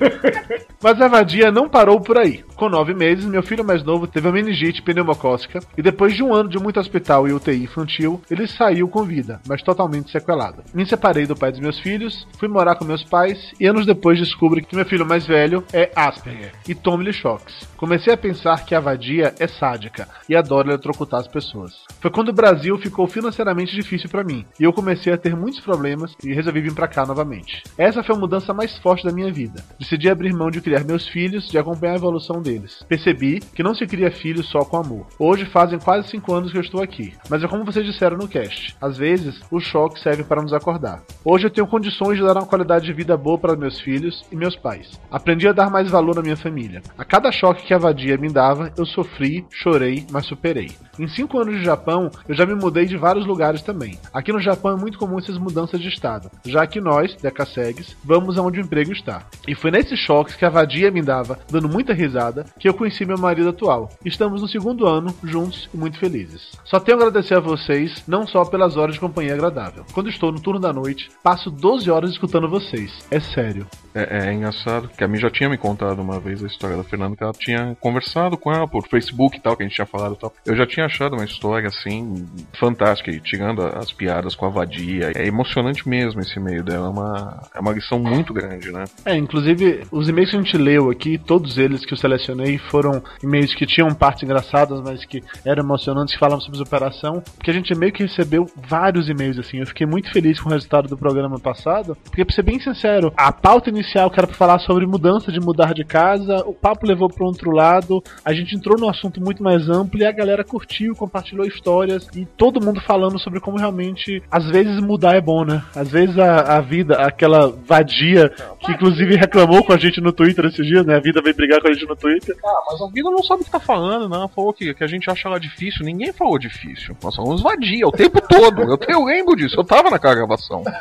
[0.82, 2.44] Mas a vadia não parou por aí.
[2.54, 6.34] Com nove meses, meu filho mais novo teve a meningite pneumocócica e depois de um
[6.34, 10.62] ano de muito hospital e UTI infantil, ele saiu com vida, mas totalmente sequelado.
[10.74, 14.18] Me separei do pai dos meus filhos, fui morar com meus pais e anos depois
[14.18, 17.66] descubro que meu filho mais velho é Asperger e tomo-lhe choques.
[17.76, 21.72] Comecei a pensar que a vadia é sádica e adora eletrocutar as pessoas.
[22.00, 25.60] Foi quando o Brasil ficou financeiramente difícil pra mim e eu comecei a ter muitos
[25.60, 27.62] problemas e resolvi vir pra cá novamente.
[27.76, 29.64] Essa foi a mudança mais forte da minha vida.
[29.78, 32.84] Decidi abrir mão de criar meus filhos, de acompanhar a evolução deles.
[32.88, 35.06] Percebi que não se cria filhos só com amor.
[35.18, 38.28] Hoje fazem quase 5 anos que eu estou aqui, mas é como vocês disseram no
[38.28, 38.76] cast.
[38.80, 41.02] Às vezes, o choque serve para nos acordar.
[41.24, 44.36] Hoje eu tenho condições de dar uma qualidade de vida boa para meus filhos e
[44.36, 45.00] meus pais.
[45.10, 46.82] Aprendi a dar mais valor à minha família.
[46.98, 50.70] A cada choque que a vadia me dava, eu sofri, chorei, mas superei.
[50.98, 53.98] Em 5 anos de Japão, eu já me mudei de vários lugares também.
[54.12, 58.38] Aqui no Japão é muito comum essas mudanças de estado, já que nós, Decasegs, vamos
[58.38, 59.26] aonde o emprego está.
[59.46, 63.04] E foi nesses choques que a vadia me dava, dando muita risada, que eu conheci
[63.04, 63.90] meu marido atual.
[64.04, 66.52] Estamos no segundo ano, juntos e muito felizes.
[66.64, 69.84] Só tenho a agradecer a vocês, não só pelas horas de companhia agradável.
[69.92, 72.92] Quando estou no turno da noite, passo 12 horas escutando vocês.
[73.10, 73.66] É sério.
[73.94, 76.84] É, é engraçado, que a mim já tinha me contado uma vez a história da
[76.84, 79.86] Fernanda, que ela tinha conversado com ela por Facebook e tal, que a gente tinha
[79.86, 80.32] falado e tal.
[80.44, 82.26] Eu já tinha achado uma história, assim,
[82.58, 85.12] fantástica, e tirando as piadas com a vadia.
[85.14, 88.84] É emocionante mesmo esse meio dela, é uma, é uma lição muito grande, né?
[89.04, 93.02] É, inclusive, os e-mails que a gente leu aqui, todos eles que eu selecionei foram
[93.22, 97.54] e-mails que tinham partes engraçadas, mas que eram emocionantes, que falavam sobre superação, porque a
[97.54, 99.58] gente meio que recebeu vários e-mails, assim.
[99.58, 103.12] Eu fiquei muito feliz com o resultado do programa passado, porque, pra ser bem sincero,
[103.16, 106.86] a pauta inicial que era pra falar sobre mudança de mudar de casa, o papo
[106.86, 110.44] levou para outro lado, a gente entrou num assunto muito mais amplo e a galera
[110.44, 115.44] curtiu, compartilhou histórias e todo mundo falando sobre como realmente, às vezes, mudar é bom,
[115.44, 115.62] né?
[115.74, 120.46] Às vezes a, a vida, aquela vadia, que inclusive reclamou com a gente no Twitter
[120.46, 120.96] esses dias, né?
[120.96, 122.34] A vida veio brigar com a gente no Twitter.
[122.44, 124.28] Ah, mas a vida não sabe o que tá falando, não.
[124.28, 125.84] Falou que, que a gente acha ela difícil.
[125.84, 126.96] Ninguém falou difícil.
[127.02, 128.62] Nós falamos vadia o tempo todo.
[128.62, 129.58] Eu, eu lembro disso.
[129.58, 130.62] Eu tava naquela gravação.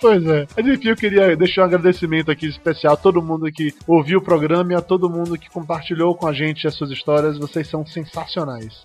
[0.00, 0.46] Pois é.
[0.56, 4.22] Mas enfim, eu queria deixar um agradecimento aqui especial a todo mundo que ouviu o
[4.22, 7.38] programa e a todo mundo que compartilhou com a gente as suas histórias.
[7.38, 8.84] Vocês são sensacionais.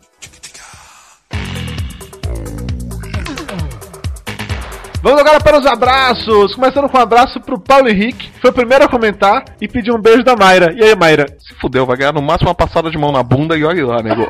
[5.01, 6.53] Vamos agora para os abraços.
[6.53, 9.95] Começando com um abraço pro Paulo Henrique, que foi o primeiro a comentar e pediu
[9.95, 10.75] um beijo da Mayra.
[10.77, 11.25] E aí, Mayra?
[11.39, 14.03] Se fudeu, vai ganhar no máximo uma passada de mão na bunda e olha lá,
[14.03, 14.29] nego.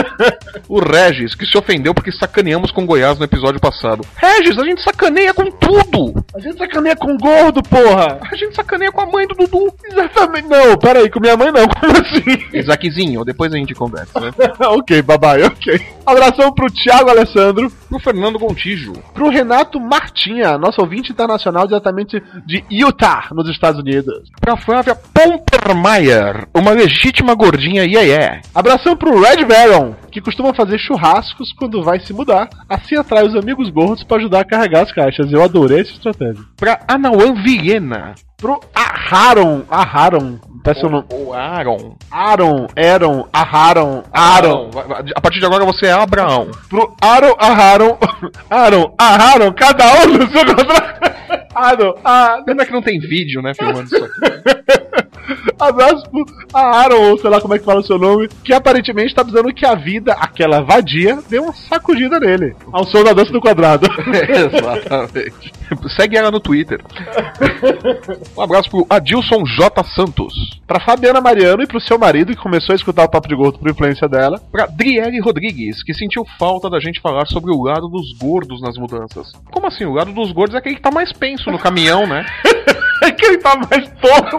[0.66, 4.02] o Regis, que se ofendeu porque sacaneamos com Goiás no episódio passado.
[4.16, 6.24] Regis, a gente sacaneia com tudo!
[6.34, 8.18] A gente sacaneia com gordo, porra!
[8.32, 9.74] A gente sacaneia com a mãe do Dudu.
[9.84, 10.48] Exatamente.
[10.48, 11.68] Não, peraí, com minha mãe não.
[11.68, 12.44] Como assim?
[12.54, 14.30] Isaquezinho, depois a gente conversa, né?
[14.68, 15.97] ok, babai, ok.
[16.08, 18.94] Abração pro Thiago Alessandro, Pro Fernando Gontijo.
[19.12, 24.30] pro Renato Martinha, nosso ouvinte internacional diretamente de Utah, nos Estados Unidos.
[24.40, 28.40] Pra Flávia Pompermayer, uma legítima gordinha iê iê.
[28.54, 32.48] Abração pro Red Baron, que costuma fazer churrascos quando vai se mudar.
[32.66, 35.30] Assim atrai os amigos gordos pra ajudar a carregar as caixas.
[35.30, 36.42] Eu adorei essa estratégia.
[36.56, 38.14] Pra Anauan Viena.
[38.38, 41.06] Pro Aharon, Aharon, peço o nome.
[41.12, 41.96] O Aaron.
[42.10, 44.70] Aaron, Aaron, Aharon, Aaron.
[45.14, 46.50] A partir de agora você é Abraão.
[46.68, 47.98] Pro Aaron, Aharon,
[48.50, 50.98] Aaron, Aharon, cada um no seu contrato.
[51.54, 55.07] Aaron, ah, Pena que não tem vídeo, né, filmando isso aqui.
[55.58, 59.14] Abraço pro Aaron, ou sei lá como é que fala o seu nome, que aparentemente
[59.14, 62.54] tá dizendo que a vida, aquela vadia, deu uma sacudida nele.
[62.72, 63.86] Ao som da dança do quadrado.
[64.08, 65.52] Exatamente.
[65.96, 66.80] Segue ela no Twitter.
[68.36, 69.84] Um abraço pro Adilson J.
[69.84, 70.58] Santos.
[70.66, 73.58] pra Fabiana Mariano e pro seu marido, que começou a escutar o Papo de Gordo
[73.58, 74.40] por influência dela.
[74.50, 78.76] Pra Driele Rodrigues, que sentiu falta da gente falar sobre o lado dos gordos nas
[78.76, 79.32] mudanças.
[79.50, 79.84] Como assim?
[79.84, 82.24] O lado dos gordos é aquele que tá mais penso no caminhão, né?
[83.02, 84.36] É que ele tá mais torto.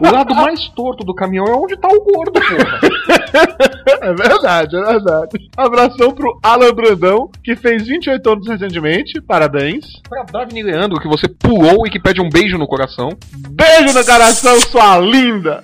[0.00, 2.80] O lado mais torto do caminhão é onde tá o gordo, porra.
[4.02, 5.50] É verdade, é verdade.
[5.56, 9.20] Abração pro Alan Brandão, que fez 28 anos recentemente.
[9.20, 9.84] Parabéns.
[10.08, 13.10] Pra Davine Leandro, que você pulou e que pede um beijo no coração.
[13.50, 15.62] Beijo no coração, sua linda!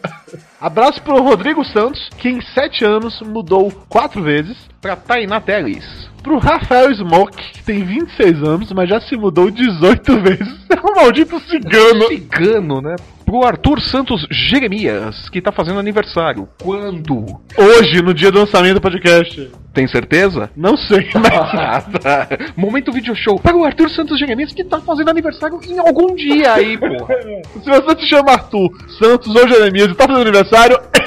[0.67, 4.57] Abraço pro Rodrigo Santos, que em 7 anos mudou 4 vezes.
[4.81, 5.85] Pra Tainá Teles.
[6.25, 10.67] Pro Rafael Smoke, que tem 26 anos, mas já se mudou 18 vezes.
[10.69, 12.09] É um maldito cigano.
[12.09, 12.97] Cigano, né?
[13.25, 16.49] Pro Arthur Santos Jeremias, que tá fazendo aniversário.
[16.63, 17.25] Quando?
[17.57, 19.51] Hoje, no dia do lançamento do podcast.
[19.75, 20.49] Tem certeza?
[20.57, 22.03] Não sei, Ah, mas.
[22.03, 22.29] tá.
[22.57, 23.39] Momento video show.
[23.39, 27.15] Para o Arthur Santos Jeremias, que tá fazendo aniversário em algum dia aí, porra.
[27.63, 30.56] Se você se chama Arthur Santos ou Jeremias e tá fazendo aniversário,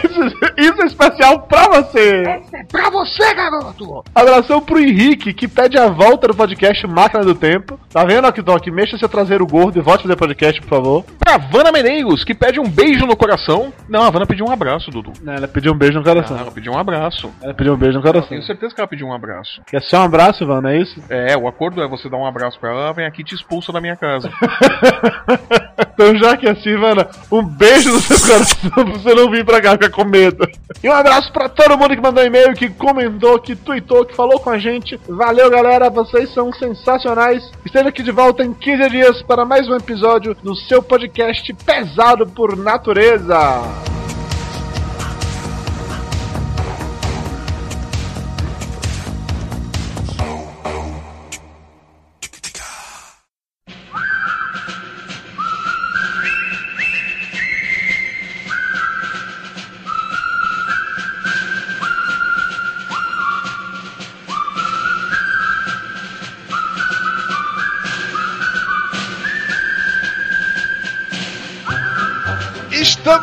[0.04, 0.22] isso,
[0.58, 2.24] isso é especial pra você!
[2.72, 4.04] Pra você, garoto!
[4.14, 7.80] Abração pro Henrique, que pede a volta do podcast Máquina do Tempo.
[7.92, 8.72] Tá vendo, Akitoque?
[8.72, 11.06] Mexa seu traseiro gordo e volte a fazer podcast, por favor.
[11.18, 13.74] Pra Vanna Meneiros, que pede um beijo no coração.
[13.88, 15.14] Não, a Vanna pediu um abraço, Dudu.
[15.22, 16.38] Não, ela pediu um beijo no coração.
[16.38, 17.32] Ah, ela pediu um abraço.
[17.42, 18.30] Ela pediu um beijo no coração.
[18.30, 19.62] Tenho certeza que ela pediu um abraço.
[19.68, 21.02] Quer só um abraço, não é isso?
[21.10, 23.36] É, o acordo é você dar um abraço pra ela, ela vem aqui e te
[23.36, 24.30] expulsa da minha casa.
[25.80, 29.46] Então, já que é assim, Ivana, um beijo no seu coração pra você não vir
[29.46, 30.48] pra cá ficar com medo.
[30.84, 34.40] E um abraço pra todo mundo que mandou e-mail, que comentou, que tweetou, que falou
[34.40, 35.00] com a gente.
[35.08, 37.52] Valeu, galera, vocês são sensacionais.
[37.66, 42.28] Esteja aqui de volta em 15 dias para mais um episódio do seu podcast Pesado
[42.28, 43.62] por Natureza.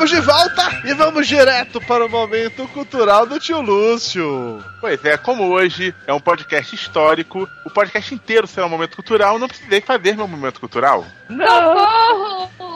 [0.07, 4.63] Estamos de volta e vamos direto para o momento cultural do tio Lúcio.
[4.81, 9.37] Pois é, como hoje é um podcast histórico, o podcast inteiro será um momento cultural,
[9.37, 11.05] não precisei fazer meu momento cultural.
[11.29, 12.76] Socorro!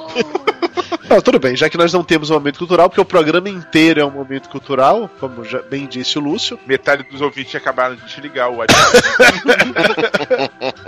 [1.10, 4.00] Não, tudo bem, já que nós não temos um momento cultural, porque o programa inteiro
[4.00, 6.56] é um momento cultural, como já bem disse o Lúcio.
[6.64, 8.96] Metade dos ouvintes acabaram de desligar o WhatsApp.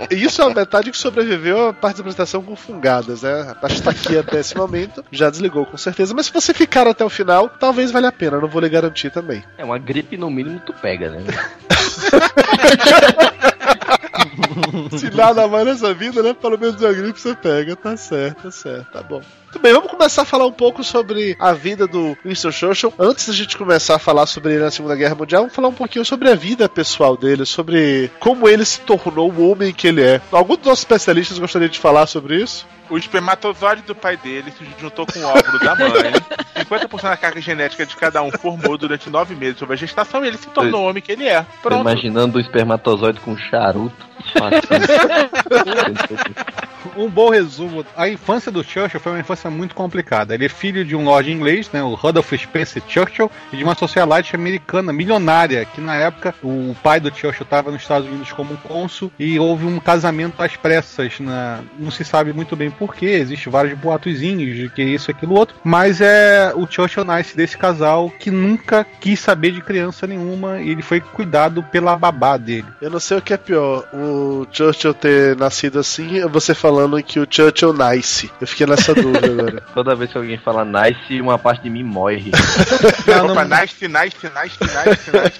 [0.09, 3.53] Isso é a metade que sobreviveu à parte da apresentação com fungadas, né?
[3.61, 6.87] A gente tá aqui até esse momento, já desligou com certeza, mas se você ficar
[6.87, 9.43] até o final, talvez valha a pena, não vou lhe garantir também.
[9.57, 11.21] É uma gripe no mínimo tu pega, né?
[14.97, 16.33] Se nada mais nessa vida, né?
[16.33, 19.21] Pelo menos a gripe você pega, tá certo, tá certo, tá bom.
[19.53, 22.91] Muito bem, vamos começar a falar um pouco sobre a vida do Winston Churchill.
[22.97, 25.73] Antes da gente começar a falar sobre ele na Segunda Guerra Mundial, vamos falar um
[25.73, 30.01] pouquinho sobre a vida pessoal dele, sobre como ele se tornou o homem que ele
[30.01, 30.19] é.
[30.31, 32.65] Algum dos nossos especialistas gostaria de falar sobre isso?
[32.89, 35.91] O espermatozoide do pai dele se juntou com o óvulo da mãe.
[36.65, 40.29] 50% da carga genética de cada um formou durante nove meses sobre a gestação e
[40.29, 41.43] ele se tornou o homem que ele é.
[41.43, 41.81] Tô Pronto.
[41.81, 44.13] imaginando o espermatozoide com charuto.
[46.95, 47.85] Um bom resumo.
[47.95, 50.33] A infância do Churchill foi uma infância muito complicada.
[50.33, 53.75] Ele é filho de um lord inglês, né, o Rudolph Spencer Churchill, e de uma
[53.75, 58.57] socialite americana milionária, que na época o pai do Churchill estava nos Estados Unidos como
[58.57, 61.19] cônsul e houve um casamento às pressas.
[61.19, 61.61] Na...
[61.77, 66.01] Não se sabe muito bem porquê, existem vários boatozinhos de que isso, aquilo, outro, mas
[66.01, 70.81] é o Churchill nasce desse casal que nunca quis saber de criança nenhuma e ele
[70.81, 72.67] foi cuidado pela babá dele.
[72.81, 77.19] Eu não sei o que é pior, o Churchill ter nascido assim você falando que
[77.19, 78.29] o Churchill nice.
[78.39, 79.61] Eu fiquei nessa dúvida agora.
[79.73, 82.31] Toda vez que alguém fala nice, uma parte de mim morre.
[83.29, 85.39] Opa, nice, nice, nice, nice, nice.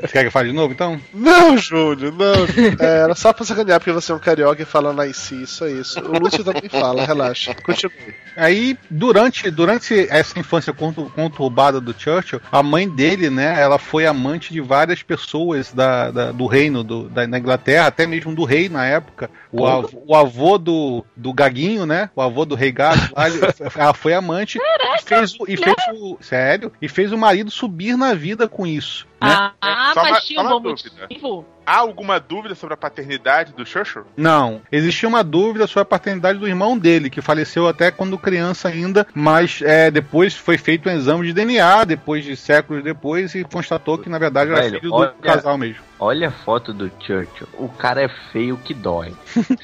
[0.00, 1.00] Você quer que eu fale de novo então?
[1.12, 2.44] Não, Júlio, não.
[2.86, 5.72] É, era só pra sacanear porque você é um carioca e fala nice, isso é
[5.72, 6.00] isso.
[6.00, 7.54] O Lúcio também fala, relaxa.
[7.54, 8.14] Continue.
[8.36, 14.06] Aí, durante, durante essa infância contu- conturbada do Churchill, a mãe dele, né, ela foi
[14.06, 18.44] amante de várias pessoas da, da- do reino do, da, da Inglaterra, até mesmo do
[18.44, 19.30] rei na época.
[19.52, 20.73] O, av- o avô do,
[21.16, 23.40] do Gaguinho, né, o avô do rei Gago, lá, ele-
[23.76, 26.16] ela foi amante e fez, o, e fez o.
[26.20, 26.72] Sério?
[26.80, 29.06] E fez o marido subir na vida com isso.
[29.22, 29.50] Né?
[29.60, 30.90] Ah, Só uma- mas tinha só um bom dúvida.
[31.02, 31.46] motivo.
[31.66, 34.04] Há alguma dúvida sobre a paternidade do Churchill?
[34.18, 38.68] Não, existia uma dúvida sobre a paternidade do irmão dele, que faleceu até quando criança
[38.68, 43.44] ainda, mas é, depois foi feito um exame de DNA, depois de séculos depois, e
[43.44, 45.82] constatou que na verdade era Velho, filho do olha- casal mesmo.
[46.04, 47.48] Olha a foto do Churchill.
[47.54, 49.14] O cara é feio que dói.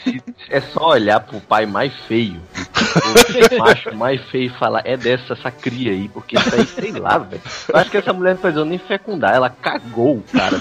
[0.03, 2.40] Se- é só olhar pro pai mais feio.
[3.55, 6.92] O macho mais feio e falar, é dessa essa cria aí, porque isso aí, sei
[6.92, 7.42] lá, velho.
[7.68, 10.61] Eu acho que essa mulher não precisou nem fecundar, ela cagou o cara.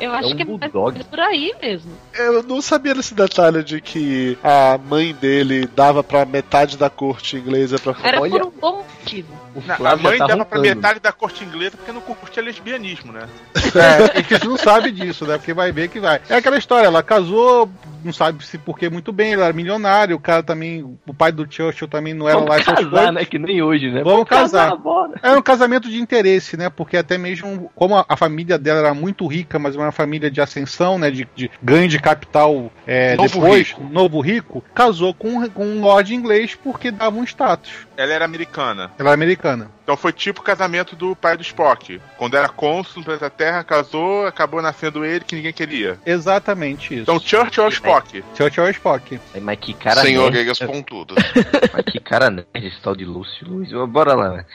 [0.00, 0.98] Eu acho É um que bulldog.
[0.98, 1.92] é por aí mesmo.
[2.14, 7.36] Eu não sabia desse detalhe de que a mãe dele dava pra metade da corte
[7.36, 7.94] inglesa pra.
[8.02, 9.28] Era Olha, por um bom motivo.
[9.66, 10.74] Na- a mãe tá dava pra roncando.
[10.76, 13.28] metade da corte inglesa porque não curtia lesbianismo, né?
[13.76, 15.36] É, a gente não sabe disso, né?
[15.36, 16.20] Porque vai ver que vai.
[16.28, 17.70] É aquela história, ela casou,
[18.04, 21.32] não sabe se por que muito bem, ele era milionário, o cara também, o pai
[21.32, 23.14] do Churchill também não era Vamos lá essas casar, coisas.
[23.14, 23.24] né?
[23.24, 24.02] Que nem hoje, né?
[24.02, 24.76] Vamos casar.
[24.76, 25.14] bora.
[25.22, 26.68] Era um casamento de interesse, né?
[26.70, 30.40] Porque até mesmo, como a, a família dela era muito rica, mas uma família de
[30.40, 31.10] ascensão, né?
[31.10, 33.84] De, de ganho de capital é, Novo depois, rico.
[33.90, 37.72] novo rico, casou com, com um lord inglês porque dava um status.
[37.96, 38.90] Ela era americana.
[38.98, 39.70] Ela era americana.
[39.82, 42.00] Então foi tipo o casamento do pai do Spock.
[42.16, 45.98] Quando era cônsul planeta Terra, casou, acabou nascendo ele que ninguém queria.
[46.06, 47.02] Exatamente isso.
[47.02, 47.89] Então Churchill é o Spock.
[48.36, 49.20] Churchill é o Spock.
[49.40, 50.32] Mas que cara Senhor nerd.
[50.32, 51.18] Gregas Pontudas.
[51.72, 53.46] Mas que cara nerd esse tal de Lúcio.
[53.48, 53.86] Lúcio.
[53.86, 54.46] Bora lá, velho.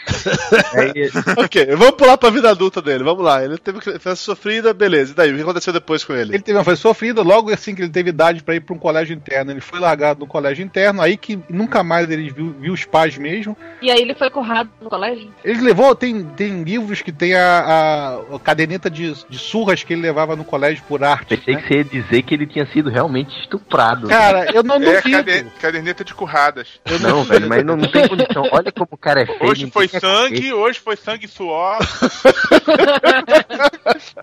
[0.74, 1.10] Aí,
[1.44, 3.04] ok, vamos pular pra vida adulta dele.
[3.04, 3.44] Vamos lá.
[3.44, 5.12] Ele teve criança sofrida, beleza.
[5.12, 5.32] E daí?
[5.32, 6.36] O que aconteceu depois com ele?
[6.36, 8.80] Ele teve uma foi sofrida, logo assim que ele teve idade para ir para um
[8.80, 9.52] colégio interno.
[9.52, 13.18] Ele foi largado no colégio interno, aí que nunca mais ele viu, viu os pais
[13.18, 13.58] mesmo.
[13.82, 15.30] E aí ele foi currado no colégio?
[15.44, 19.94] Ele levou, tem, tem livros que tem a, a, a caderneta de, de surras que
[19.94, 21.38] ele levava no colégio por arte.
[21.38, 21.62] pensei né?
[21.62, 24.08] que você ia dizer que ele tinha sido realmente estuprado.
[24.08, 25.24] Cara, eu não É duvido.
[25.24, 26.80] cade- caderneta de curradas.
[27.02, 28.48] Não, velho, mas não, não tem condição.
[28.52, 29.38] Olha como o cara é feio.
[29.52, 31.78] Hoje foi sangue, hoje foi sangue e suor.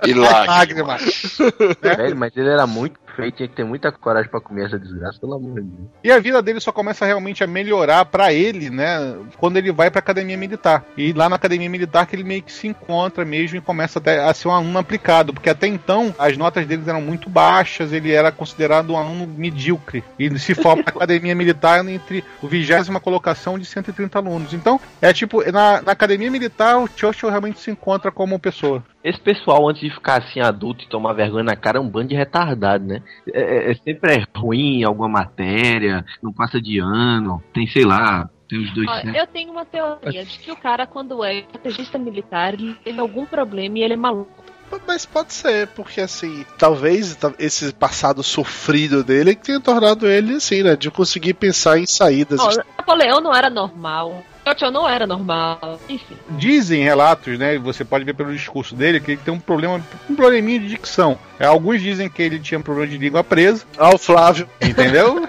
[0.06, 0.98] E lágrima.
[0.98, 1.96] comer.
[1.96, 5.18] Velho, mas ele era muito feio, tinha que ter muita coragem pra comer essa desgraça,
[5.18, 5.88] pelo amor de Deus.
[6.02, 9.16] E a vida dele só começa realmente a melhorar pra ele, né?
[9.38, 10.84] Quando ele vai pra academia militar.
[10.96, 14.22] E lá na academia militar que ele meio que se encontra mesmo e começa até
[14.24, 18.12] a ser um aluno aplicado, porque até então as notas dele eram muito baixas, ele
[18.12, 20.04] era considerado um aluno medíocre.
[20.18, 24.52] E ele se forma na academia militar entre o vigésima colocação de 130 alunos.
[24.52, 28.82] Então, é tipo, na, na academia militar o Churchill realmente se encontra como pessoa.
[29.04, 32.08] Esse pessoal, antes de ficar assim adulto e tomar vergonha na cara, é um bando
[32.08, 33.02] de retardado, né?
[33.32, 38.30] É, é- é sempre é ruim alguma matéria, não passa de ano, tem, sei lá,
[38.48, 39.14] tem os dois Ó, certos.
[39.14, 43.26] eu tenho uma teoria de que o cara, quando é estrategista militar, ele teve algum
[43.26, 44.42] problema e ele é maluco.
[44.86, 50.62] Mas pode ser, porque assim, talvez ta- esse passado sofrido dele tenha tornado ele assim,
[50.62, 50.74] né?
[50.76, 52.40] De conseguir pensar em saídas.
[52.40, 54.22] Ó, Napoleão não era normal.
[54.44, 55.80] Churchill não era normal.
[55.88, 56.16] Enfim.
[56.30, 57.58] Dizem relatos, né?
[57.58, 61.18] Você pode ver pelo discurso dele que ele tem um problema, um probleminha de dicção.
[61.42, 63.64] É, Alguns dizem que ele tinha um problema de língua presa.
[63.76, 64.48] Ah, o Flávio.
[64.60, 65.26] Entendeu?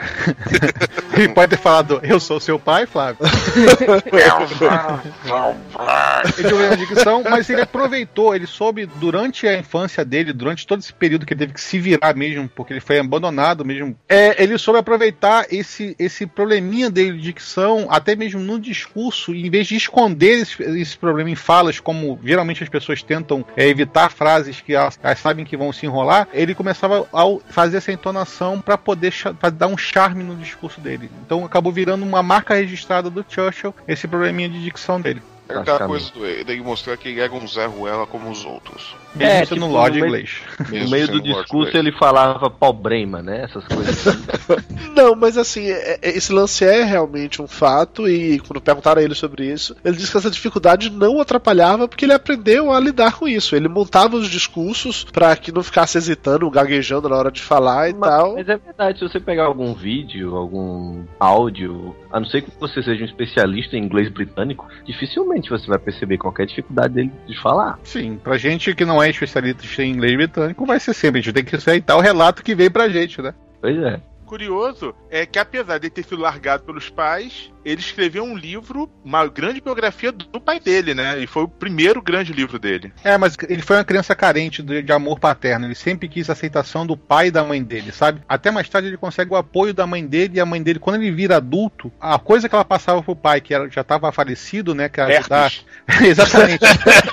[1.18, 3.18] ele pode ter falado, eu sou seu pai, Flávio.
[6.24, 10.34] ele tinha um problema de dicção, mas ele aproveitou, ele soube durante a infância dele,
[10.34, 13.66] durante todo esse período que ele teve que se virar mesmo, porque ele foi abandonado
[13.66, 13.98] mesmo.
[14.08, 19.48] É, ele soube aproveitar esse, esse probleminha dele de dicção, até mesmo no discurso, e
[19.48, 23.68] em vez de esconder esse, esse problema em falas, como geralmente as pessoas tentam é,
[23.68, 26.03] evitar frases que elas, elas sabem que vão se enrolar,
[26.34, 31.10] ele começava a fazer essa entonação para poder pra dar um charme no discurso dele.
[31.26, 35.22] Então acabou virando uma marca registrada do Churchill, esse probleminha de dicção dele.
[35.50, 38.96] É aquela coisa do, dele mostrar que ele era um Zé Ruela como os outros.
[39.16, 40.42] Mesmo É, sendo tipo, Lorde no meio- inglês.
[40.84, 43.44] No meio do discurso ele falava problema, né?
[43.44, 44.06] Essas coisas.
[44.96, 49.04] Não, mas assim, é- é- esse lance é realmente um fato, e quando perguntaram a
[49.04, 52.80] ele sobre isso, ele disse que essa dificuldade não o atrapalhava porque ele aprendeu a
[52.80, 53.56] lidar com isso.
[53.56, 57.94] Ele montava os discursos pra que não ficasse hesitando, gaguejando na hora de falar e
[57.94, 58.34] tal.
[58.36, 62.82] Mas é verdade, se você pegar algum vídeo, algum áudio, a não ser que você
[62.84, 67.80] seja um especialista em inglês britânico, dificilmente você vai perceber qualquer dificuldade dele de falar.
[67.84, 71.20] Sim, pra gente que não é especialista em inglês britânico, vai ser sempre.
[71.20, 73.34] A gente tem que aceitar o relato que veio pra gente, né?
[73.62, 74.02] Pois é.
[74.26, 79.28] Curioso é que apesar de ter sido largado pelos pais, ele escreveu um livro, uma
[79.28, 81.20] grande biografia do pai dele, né?
[81.20, 82.94] E foi o primeiro grande livro dele.
[83.04, 85.66] É, mas ele foi uma criança carente de, de amor paterno.
[85.66, 88.22] Ele sempre quis a aceitação do pai e da mãe dele, sabe?
[88.28, 91.02] Até mais tarde ele consegue o apoio da mãe dele e a mãe dele, quando
[91.02, 94.76] ele vira adulto, a coisa que ela passava pro pai, que era, já estava falecido,
[94.76, 94.90] né?
[94.90, 95.52] Que era ajudar.
[96.04, 96.66] Exatamente.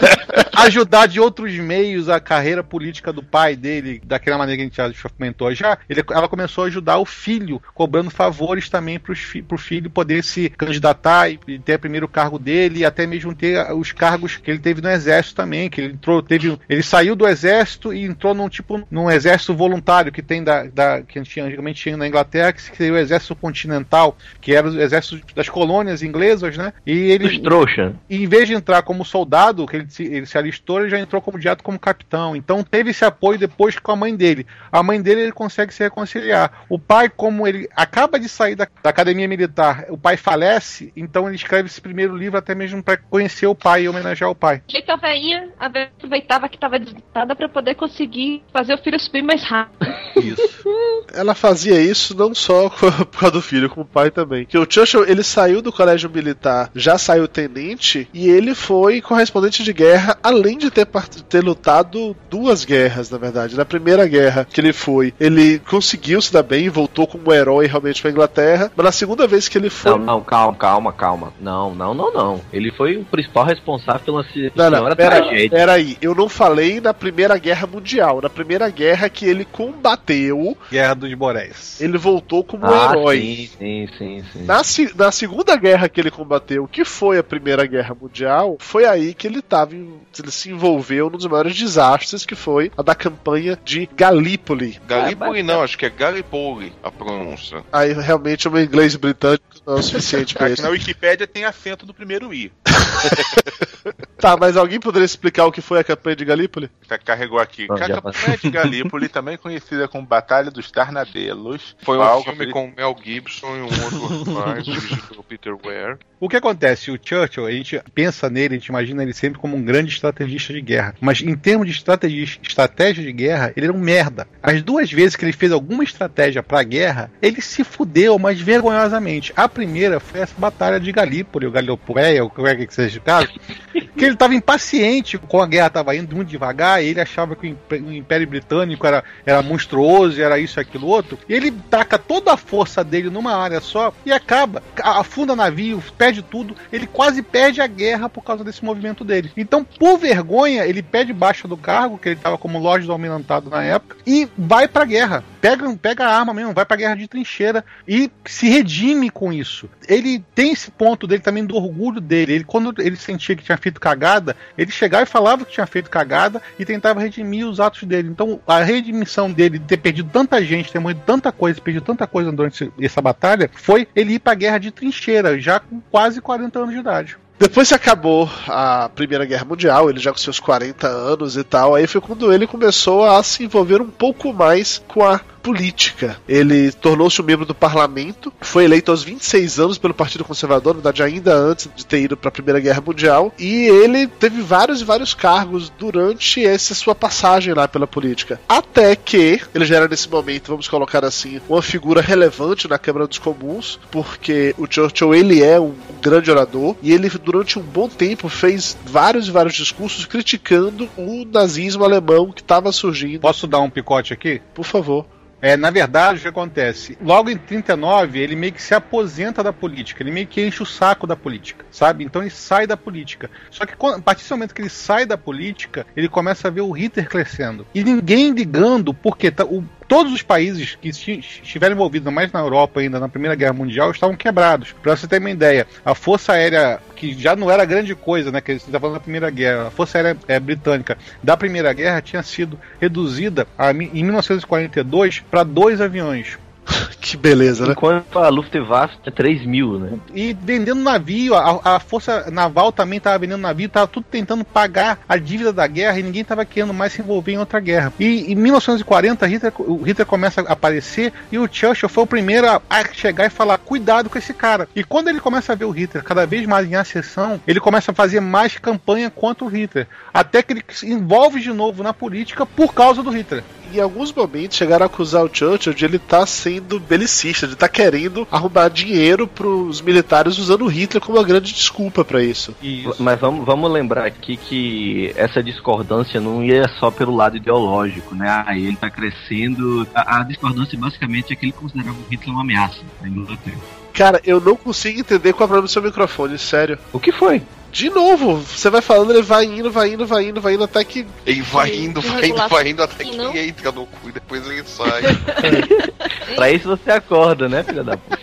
[0.57, 5.03] ajudar de outros meios a carreira política do pai dele, daquela maneira que a gente
[5.03, 5.79] já comentou já.
[5.89, 10.23] Ele, ela começou a ajudar o filho, cobrando favores também pros fi, pro filho poder
[10.23, 14.51] se candidatar e, ter o primeiro cargo dele e até mesmo ter os cargos que
[14.51, 18.35] ele teve no exército também, que ele entrou, teve, ele saiu do exército e entrou
[18.35, 22.53] num tipo num exército voluntário que tem da, da que tinha, antigamente tinha na Inglaterra,
[22.53, 26.73] que seria o exército continental, que era o exército das colônias inglesas, né?
[26.87, 27.95] E ele Os trouxa.
[28.09, 30.99] e em vez de entrar como soldado, que ele se, ele se alistou, ele já
[30.99, 32.37] entrou como direto como capitão.
[32.37, 34.47] Então teve esse apoio depois com a mãe dele.
[34.71, 36.65] A mãe dele ele consegue se reconciliar.
[36.69, 41.27] O pai, como ele acaba de sair da, da academia militar, o pai falece, então
[41.27, 44.63] ele escreve esse primeiro livro até mesmo para conhecer o pai e homenagear o pai.
[44.69, 48.79] Achei que a velhinha, a velhinha aproveitava que tava desdada pra poder conseguir fazer o
[48.79, 49.93] filho subir mais rápido.
[50.17, 50.69] Isso.
[51.13, 54.47] Ela fazia isso não só por causa do filho, como o pai também.
[54.47, 59.65] Que o Churchill, ele saiu do colégio militar, já saiu tenente, e ele foi correspondente
[59.65, 60.87] de guerra, além de ter,
[61.29, 63.57] ter lutado duas guerras, na verdade.
[63.57, 67.67] Na primeira guerra que ele foi, ele conseguiu se dar bem, voltou como um herói
[67.67, 69.91] realmente pra Inglaterra, mas na segunda vez que ele foi...
[69.91, 71.33] Não, não, calma, calma, calma.
[71.41, 72.41] Não, não, não, não.
[72.53, 75.51] Ele foi o principal responsável pela Não, não, pera, tragédia.
[75.51, 75.97] pera aí.
[76.01, 78.21] Eu não falei na Primeira Guerra Mundial.
[78.23, 81.81] Na Primeira Guerra que ele combateu, Guerra dos Boréis.
[81.81, 83.21] ele voltou como Ah, herói.
[83.21, 84.45] sim, sim, sim, sim.
[84.45, 88.85] Na, se- na segunda guerra que ele combateu, que foi a Primeira Guerra Mundial, foi
[88.85, 92.83] aí que ele tava, em- ele se envolveu num dos maiores desastres, que foi a
[92.83, 94.79] da campanha de Galípoli.
[94.87, 97.63] Galípoli não, acho que é Gallipoli a pronúncia.
[97.73, 99.83] Aí realmente o meu inglês britânico não é o
[100.19, 100.63] suficiente isso.
[100.63, 102.51] na Wikipédia tem acento do primeiro I.
[104.19, 106.71] Tá, mas alguém poderia explicar o que foi a campanha de Galípoli?
[106.87, 107.67] Tá, carregou aqui.
[107.71, 111.75] A campanha de Galípoli, também conhecida como Batalha dos Darnadelos.
[111.83, 115.97] Foi um qual- filme com Mel Gibson e um outro rapaz, dirigido pelo Peter Ware.
[116.21, 116.91] O que acontece?
[116.91, 120.53] O Churchill, a gente pensa nele, a gente imagina ele sempre como um grande estrategista
[120.53, 120.95] de guerra.
[121.01, 124.29] Mas em termos de estratégia, estratégia de guerra, ele era um merda.
[124.43, 129.33] As duas vezes que ele fez alguma estratégia pra guerra, ele se fudeu, mas vergonhosamente.
[129.35, 133.29] A primeira foi essa batalha de Galípoli, ou Galipoéia, ou qualquer que seja o caso,
[134.01, 137.51] que ele estava impaciente com a guerra estava indo muito devagar, ele achava que o
[137.51, 141.19] Impé- o Império Britânico era, era monstruoso, era isso, aquilo, outro.
[141.29, 144.63] E ele taca toda a força dele numa área só e acaba.
[144.83, 146.57] A- Afunda navio, perde tudo.
[146.73, 149.31] Ele quase perde a guerra por causa desse movimento dele.
[149.37, 153.51] Então, por vergonha, ele pede baixa do cargo, que ele estava como Lorde do Almirantado
[153.51, 155.23] na época, e vai pra guerra.
[155.41, 159.69] Pega, pega a arma mesmo, vai pra guerra de trincheira e se redime com isso.
[159.89, 162.35] Ele tem esse ponto dele também do orgulho dele.
[162.35, 165.91] Ele, quando ele sentia que tinha feito cagada, ele chegava e falava que tinha feito
[165.91, 168.09] cagada e tentava redimir os atos dele.
[168.09, 172.07] Então, a redimissão dele de ter perdido tanta gente, ter morrido tanta coisa, perdido tanta
[172.07, 176.59] coisa durante essa batalha, foi ele ir pra guerra de trincheira, já com quase 40
[176.59, 177.17] anos de idade.
[177.39, 181.75] Depois que acabou a Primeira Guerra Mundial, ele já com seus 40 anos e tal,
[181.75, 186.17] aí foi quando ele começou a se envolver um pouco mais com a política.
[186.29, 190.81] Ele tornou-se um membro do parlamento, foi eleito aos 26 anos pelo Partido Conservador, na
[190.81, 194.81] verdade ainda antes de ter ido para a Primeira Guerra Mundial, e ele teve vários
[194.81, 198.41] e vários cargos durante essa sua passagem lá pela política.
[198.49, 203.07] Até que ele já era nesse momento, vamos colocar assim, uma figura relevante na Câmara
[203.07, 207.89] dos Comuns, porque o Churchill ele é um grande orador e ele durante um bom
[207.89, 213.21] tempo fez vários e vários discursos criticando o nazismo alemão que estava surgindo.
[213.21, 214.41] Posso dar um picote aqui?
[214.55, 215.07] Por favor.
[215.43, 216.99] É, na verdade, o que acontece?
[217.01, 220.67] Logo em 39, ele meio que se aposenta da política, ele meio que enche o
[220.67, 222.05] saco da política, sabe?
[222.05, 223.31] Então ele sai da política.
[223.51, 226.61] Só que a partir do momento que ele sai da política, ele começa a ver
[226.61, 227.67] o Hitler crescendo.
[227.75, 232.39] E ninguém ligando, porque tá- o- todos os países que esti- estiveram envolvidos, mais na
[232.39, 234.73] Europa ainda, na Primeira Guerra Mundial, estavam quebrados.
[234.81, 238.41] Pra você ter uma ideia, a Força Aérea, que já não era grande coisa, né?
[238.41, 242.01] Que você está falando da Primeira Guerra, a Força Aérea é, Britânica da Primeira Guerra
[242.01, 246.39] tinha sido reduzida a em 1942 para dois aviões.
[247.01, 247.73] Que beleza, né?
[247.73, 249.99] Enquanto a Luftwaffe é 3 mil, né?
[250.15, 255.01] E vendendo navio, a, a força naval também estava vendendo navio, estava tudo tentando pagar
[255.09, 257.93] a dívida da guerra e ninguém estava querendo mais se envolver em outra guerra.
[257.99, 262.47] E em 1940, Hitler, o Hitler começa a aparecer e o Churchill foi o primeiro
[262.47, 264.69] a, a chegar e falar: cuidado com esse cara.
[264.77, 267.93] E quando ele começa a ver o Hitler cada vez mais em ascensão, ele começa
[267.93, 269.89] a fazer mais campanha contra o Hitler.
[270.13, 273.43] Até que ele se envolve de novo na política por causa do Hitler.
[273.73, 277.69] Em alguns momentos chegaram a acusar o Churchill de ele estar sendo belicista, de estar
[277.69, 282.55] querendo arrumar dinheiro pros militares usando o Hitler como uma grande desculpa para isso.
[282.99, 288.45] Mas vamos, vamos lembrar aqui que essa discordância não ia só pelo lado ideológico, né?
[288.47, 289.87] Aí ele tá crescendo.
[289.95, 293.59] A, a discordância basicamente é que ele considerava o Hitler uma ameaça na Inglaterra.
[293.93, 296.79] Cara, eu não consigo entender qual é o problema do seu microfone, sério.
[296.93, 297.43] O que foi?
[297.73, 300.85] De novo, você vai falando, ele vai indo, vai indo, vai indo, vai indo até
[300.85, 301.07] que.
[301.25, 303.35] Ele vai indo, vai indo, vai indo até que Não.
[303.35, 305.03] entra no cu e depois ele sai.
[306.35, 308.19] Pra isso você acorda, né, filha da puta?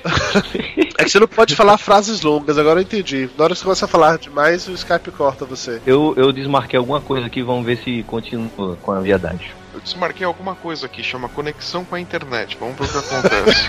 [0.97, 3.29] É que você não pode falar frases longas, agora eu entendi.
[3.37, 5.81] Na hora que você começa a falar demais, o Skype corta você.
[5.85, 9.51] Eu, eu desmarquei alguma coisa aqui, vamos ver se continua com a viadagem.
[9.73, 12.57] Eu desmarquei alguma coisa aqui, chama conexão com a internet.
[12.59, 13.67] Vamos ver o que acontece.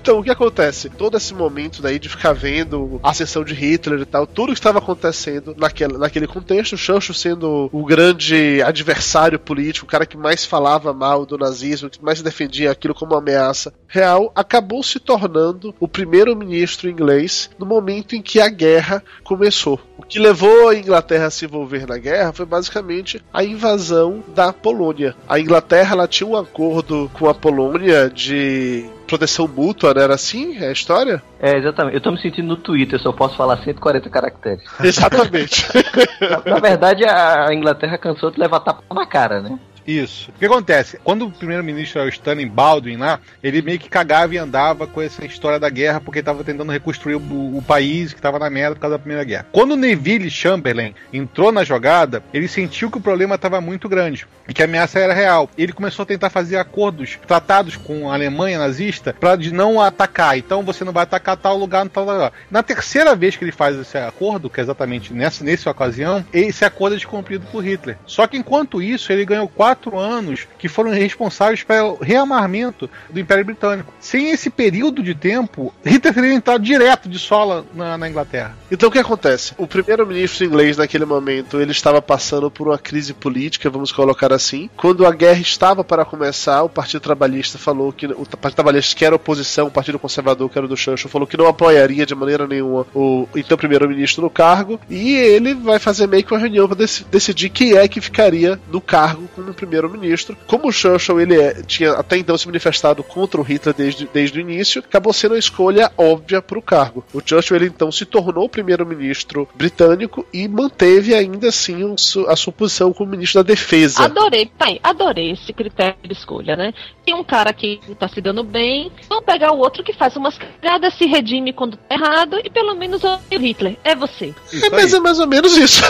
[0.02, 0.90] Então, o que acontece?
[0.90, 4.58] Todo esse momento daí de ficar vendo a sessão de Hitler e tal, tudo que
[4.58, 10.44] estava acontecendo naquele, naquele contexto, Churchill sendo o grande adversário político, o cara que mais
[10.44, 15.76] falava mal do nazismo, que mais defendia aquilo como uma ameaça real, acabou se tornando
[15.80, 19.80] o primeiro-ministro inglês no momento em que a guerra começou.
[19.98, 24.52] O que levou a Inglaterra a se envolver na guerra foi basicamente a invasão da
[24.52, 25.16] Polônia.
[25.30, 30.04] A Inglaterra ela tinha um acordo com a Polônia de proteção mútua, né?
[30.04, 31.22] Era assim a história?
[31.40, 31.96] É, exatamente.
[31.96, 34.64] Eu tô me sentindo no Twitter, só posso falar 140 caracteres.
[34.82, 35.68] Exatamente.
[36.22, 39.60] na, na verdade, a Inglaterra cansou de levar tapa na cara, né?
[39.86, 40.30] Isso.
[40.30, 41.00] O que acontece?
[41.04, 45.02] Quando o primeiro-ministro era o Stanley Baldwin lá, ele meio que cagava e andava com
[45.02, 48.76] essa história da guerra porque estava tentando reconstruir o, o país que estava na merda
[48.76, 49.48] por causa da Primeira Guerra.
[49.52, 54.28] Quando o Neville Chamberlain entrou na jogada, ele sentiu que o problema estava muito grande
[54.48, 55.50] e que a ameaça era real.
[55.58, 60.38] Ele começou a tentar fazer acordos, tratados com a Alemanha nazista para de não atacar.
[60.38, 62.32] Então você não vai atacar tal lugar, tal lugar.
[62.50, 66.64] Na terceira vez que ele faz esse acordo, que é exatamente nessa, nessa ocasião, esse
[66.64, 67.98] acordo é descumprido por Hitler.
[68.06, 73.20] Só que enquanto isso, ele ganhou quatro quatro anos que foram responsáveis pelo reamarmento do
[73.20, 73.94] Império Britânico.
[74.00, 78.56] Sem esse período de tempo, Hitler teria entrado direto de sola na, na Inglaterra.
[78.70, 79.54] Então o que acontece?
[79.58, 84.70] O primeiro-ministro inglês naquele momento ele estava passando por uma crise política, vamos colocar assim.
[84.76, 89.06] Quando a guerra estava para começar, o Partido Trabalhista falou que o Partido Trabalhista que
[89.06, 92.46] era oposição, o Partido Conservador que era do Churchill falou que não apoiaria de maneira
[92.46, 96.78] nenhuma o então primeiro-ministro no cargo e ele vai fazer meio que uma reunião para
[96.78, 100.36] dec decidir quem é que ficaria no cargo como primeiro-ministro.
[100.48, 104.40] Como o Churchill ele é, tinha até então se manifestado contra o Hitler desde, desde
[104.40, 107.04] o início, acabou sendo a escolha óbvia para o cargo.
[107.14, 111.96] O Churchill ele então se tornou primeiro-ministro britânico e manteve ainda assim
[112.28, 114.04] a sua posição como ministro da Defesa.
[114.04, 116.74] Adorei, tá aí, adorei esse critério de escolha, né?
[117.06, 120.38] Tem um cara que tá se dando bem, vamos pegar o outro que faz umas
[120.38, 123.78] cagadas, se redime quando tá errado e pelo menos o Hitler.
[123.84, 124.34] É você.
[124.54, 125.82] É, mas é mais ou menos isso.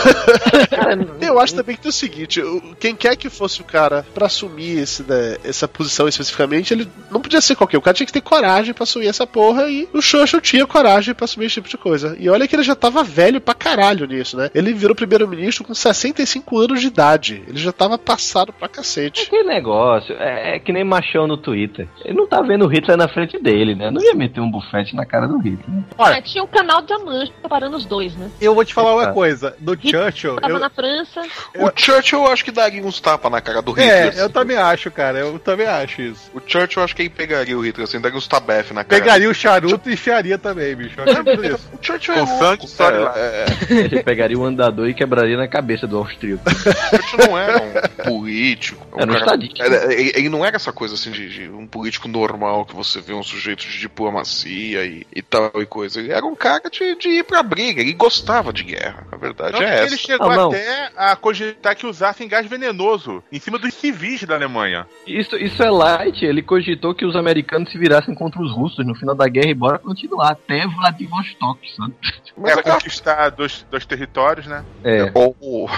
[1.22, 2.42] Eu acho também que tem o seguinte:
[2.80, 7.22] quem quer que fosse o cara para assumir esse, né, essa posição especificamente, ele não
[7.22, 7.78] podia ser qualquer.
[7.78, 11.14] O cara tinha que ter coragem para assumir essa porra e o Churchill tinha coragem
[11.14, 12.16] para assumir esse tipo de coisa.
[12.20, 14.50] E olha que ele já tava velho pra caralho nisso, né?
[14.54, 17.44] Ele virou primeiro-ministro com 65 anos de idade.
[17.48, 19.24] Ele já tava passado pra cacete.
[19.24, 21.88] É que negócio, é, é, que nem machão no Twitter.
[22.04, 23.92] Ele não tá vendo o Hitler na frente dele, né?
[23.92, 25.70] Não ia meter um bufete na cara do Hitler.
[25.70, 25.84] Né?
[25.98, 28.30] Olha, é, tinha um canal diamante separando os dois, né?
[28.40, 29.56] Eu vou te falar uma coisa.
[29.60, 30.36] Do Churchill.
[30.38, 30.60] Tava eu...
[30.60, 31.22] na França.
[31.56, 34.18] O Churchill eu acho que daria uns tapas na cara do Hitler.
[34.18, 35.18] É, eu também acho, cara.
[35.20, 36.30] Eu também acho isso.
[36.34, 39.02] O Churchill eu acho que ele pegaria o Hitler, assim, daria uns tabef na cara.
[39.02, 40.96] Pegaria o charuto e enfiaria também, bicho.
[41.02, 42.98] o Churchill é sangue, sabe?
[43.16, 43.74] É, é.
[43.74, 46.44] Ele pegaria o andador e quebraria na cabeça do austríaco.
[46.48, 48.88] O Churchill não era um político.
[48.94, 49.64] Um era um cara, estadista.
[49.64, 53.02] era, ele, ele não era essa coisa assim de, de, um político normal que você
[53.02, 56.00] vê um sujeito de diplomacia e, e tal e coisa.
[56.00, 57.82] Ele era um cara de, de ir pra briga.
[57.82, 59.08] Ele gostava de guerra.
[59.12, 59.86] A verdade Tanto é que essa.
[59.88, 60.50] Ele chegou Ah, não.
[60.50, 64.88] até a cogitar que usassem gás venenoso em cima dos civis da Alemanha.
[65.06, 66.24] Isso, isso é light.
[66.24, 69.54] Ele cogitou que os americanos se virassem contra os russos no final da guerra e
[69.54, 71.94] bora continuar até Vladivostok, sabe?
[72.38, 74.64] Mas é é conquistar dois, dois territórios, né?
[74.84, 75.12] É.
[75.14, 75.70] Ou, ou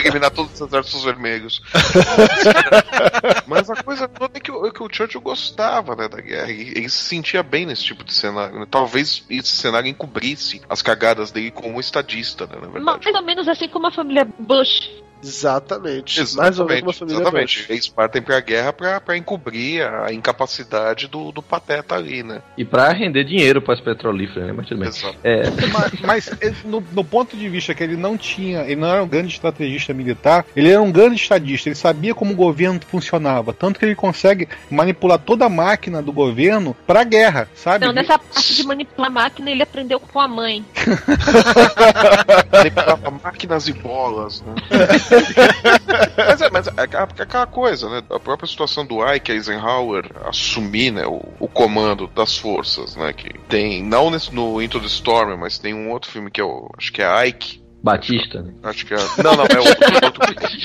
[0.00, 1.60] eliminar todos os exércitos vermelhos.
[3.46, 6.50] Mas a coisa toda é que, o- é que o Churchill gostava né, da guerra.
[6.50, 8.60] E ele se sentia bem nesse tipo de cenário.
[8.60, 8.66] né?
[8.70, 12.84] Talvez esse cenário encobrisse as cagadas dele como estadista, né, na verdade.
[12.84, 14.88] Mais ou menos assim como a família Bush.
[15.22, 16.36] Exatamente.
[16.36, 17.58] Mais ou menos uma família exatamente.
[17.60, 17.70] Bush.
[17.70, 22.42] Eles partem pra guerra pra, pra encobrir a incapacidade do, do pateta ali, né?
[22.56, 24.52] E pra render dinheiro pras petrolíferas, né?
[24.52, 24.88] Mas tudo bem.
[24.88, 25.16] Exato.
[25.24, 25.42] É,
[25.72, 29.08] mas, mas, no, no ponto de vista que ele não tinha, ele não era um
[29.08, 33.78] grande estrategista militar, ele era um grande estadista, ele sabia como o governo funcionava, tanto
[33.78, 37.84] que ele consegue manipular toda a máquina do governo pra guerra, sabe?
[37.84, 40.64] Não, nessa parte de manipular a máquina ele aprendeu com a mãe.
[42.52, 44.54] Manipulava máquinas e bolas, né?
[46.16, 48.02] mas é, mas é aquela- aquela coisa, né?
[48.10, 53.12] A própria situação do Ike Eisenhower assumir né, o, o comando das forças, né?
[53.12, 56.44] Que tem, não nesse, no Into the Storm, mas tem um outro filme que é
[56.44, 56.68] o.
[56.76, 57.64] Acho que é Ike.
[57.86, 58.52] Batista, né?
[58.64, 58.96] Acho que é.
[59.22, 59.94] Não, não, é outro.
[59.94, 60.56] outro, outro Ike.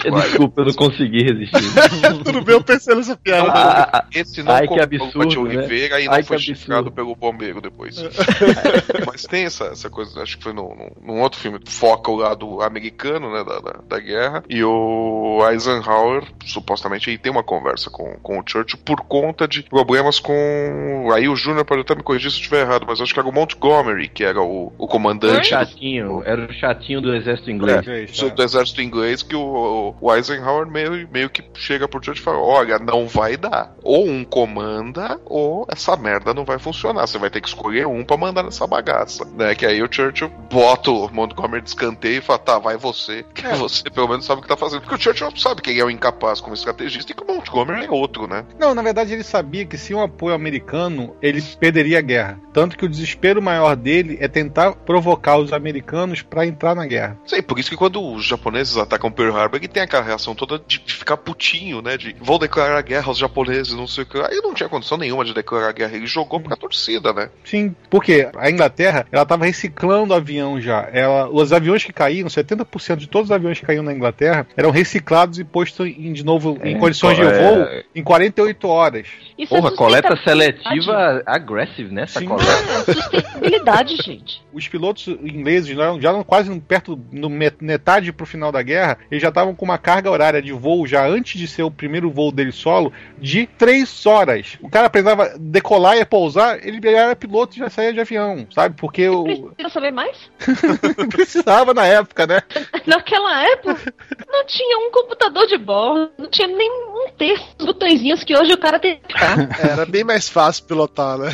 [0.10, 1.60] Desculpa, eu não consegui resistir.
[2.24, 3.50] Tudo bem, eu pensei nessa piada.
[3.52, 5.56] Ah, ah, Esse não Ai, que comprou absurdo, o Tio né?
[5.58, 6.90] Oliveira e não Ai, foi absurdo.
[6.90, 7.96] pelo bombeiro depois.
[9.06, 12.16] Mas tem essa, essa coisa, acho que foi num, num- num outro filme, foca o
[12.16, 17.90] lado americano, né, da, da, da guerra, e o Eisenhower, supostamente, ele tem uma conversa
[17.90, 21.08] com, com o Churchill por conta de problemas com...
[21.14, 23.28] Aí o Júnior pode até me corrigir se eu estiver errado, mas acho que era
[23.28, 25.40] o Montgomery, que era o, o Era o comandante...
[25.40, 27.86] do- chatinho, era o chatinho chatinho do exército inglês.
[27.86, 32.22] É, isso do exército inglês que o, o Eisenhower meio, meio que chega por Churchill
[32.22, 33.74] e fala: Olha, não vai dar.
[33.82, 37.06] Ou um comanda, ou essa merda não vai funcionar.
[37.06, 39.24] Você vai ter que escolher um pra mandar nessa bagaça.
[39.36, 39.54] Né?
[39.54, 43.24] Que aí o Churchill bota o Montgomery de escanteio e fala: Tá, vai você.
[43.40, 44.82] Que você pelo menos sabe o que tá fazendo.
[44.82, 47.86] Porque o Churchill sabe que ele é um incapaz como estrategista e que o Montgomery
[47.86, 48.44] é outro, né?
[48.58, 52.38] Não, na verdade ele sabia que sem o apoio americano ele perderia a guerra.
[52.52, 57.16] Tanto que o desespero maior dele é tentar provocar os americanos pra entrar na guerra.
[57.26, 60.60] Sei, por isso que quando os japoneses atacam Pearl Harbor, ele tem aquela reação toda
[60.66, 61.96] de, de ficar putinho, né?
[61.96, 64.18] De vou declarar guerra aos japoneses, não sei o que.
[64.18, 67.30] Aí não tinha condição nenhuma de declarar guerra, ele jogou pra torcida, né?
[67.44, 70.88] Sim, porque a Inglaterra, ela tava reciclando avião já.
[70.92, 74.70] Ela, os aviões que caíam, 70% de todos os aviões que caíam na Inglaterra eram
[74.70, 77.42] reciclados e postos em, de novo em É, condições de é.
[77.42, 79.06] voo em 48 horas.
[79.38, 82.02] Isso é Porra, coleta seletiva aggressive, né?
[82.02, 82.26] Essa Sim.
[82.26, 82.50] coleta.
[82.50, 84.42] É sustentabilidade, gente.
[84.52, 88.62] Os pilotos ingleses já eram, já eram quase perto no met- metade pro final da
[88.62, 91.70] guerra, eles já estavam com uma carga horária de voo já antes de ser o
[91.70, 94.58] primeiro voo dele solo de três horas.
[94.60, 98.76] O cara precisava decolar e pousar, ele era piloto e já saía de avião, sabe?
[98.78, 100.30] Porque o Precisa saber mais?
[101.10, 102.40] precisava na época, né?
[102.86, 103.92] Naquela época,
[104.28, 106.70] não tinha um computador de bordo, não tinha nem
[107.00, 109.48] um terço dos botõezinhos que hoje o cara tem que ficar.
[109.60, 111.28] Era bem mais fácil pilotar, né?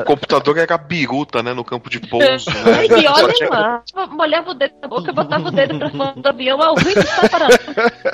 [0.00, 1.52] O computador era a biruta, né?
[1.52, 2.46] No campo de pouso.
[2.64, 3.00] Ai, né?
[3.00, 6.62] e olha lá, molhava o dedo na boca, botava o dedo pra fora do avião,
[6.62, 7.54] ao ruim está parado.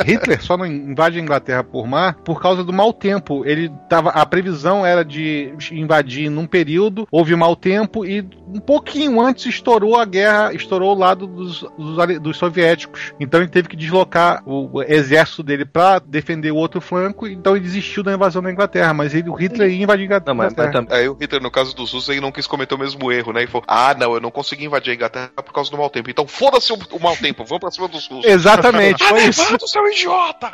[0.04, 3.44] Hitler só não invade a Inglaterra por mar por causa do mau tempo.
[3.44, 9.20] Ele tava, a previsão era de invadir num período, houve mau tempo e um pouquinho
[9.20, 13.12] antes estourou a guerra, estourou o lado dos, dos, dos soviéticos.
[13.20, 17.56] Então ele teve que deslocar o, o exército dele para defender o outro flanco, então
[17.56, 20.34] ele desistiu da invasão da Inglaterra, mas ele, o Hitler ia invadir a Inglaterra.
[20.34, 22.74] Não, mas, mas tam- Aí o Hitler, no caso dos russos, ele não quis cometer
[22.74, 23.44] o mesmo erro, né?
[23.44, 26.10] E falou: Ah, não, eu não consegui invadir a Inglaterra por causa do mau tempo.
[26.10, 28.30] Então foda-se o, o mau tempo, vamos pra cima dos russos.
[28.30, 29.42] Exatamente, foi isso.
[29.42, 30.50] Levanta, seu idiota!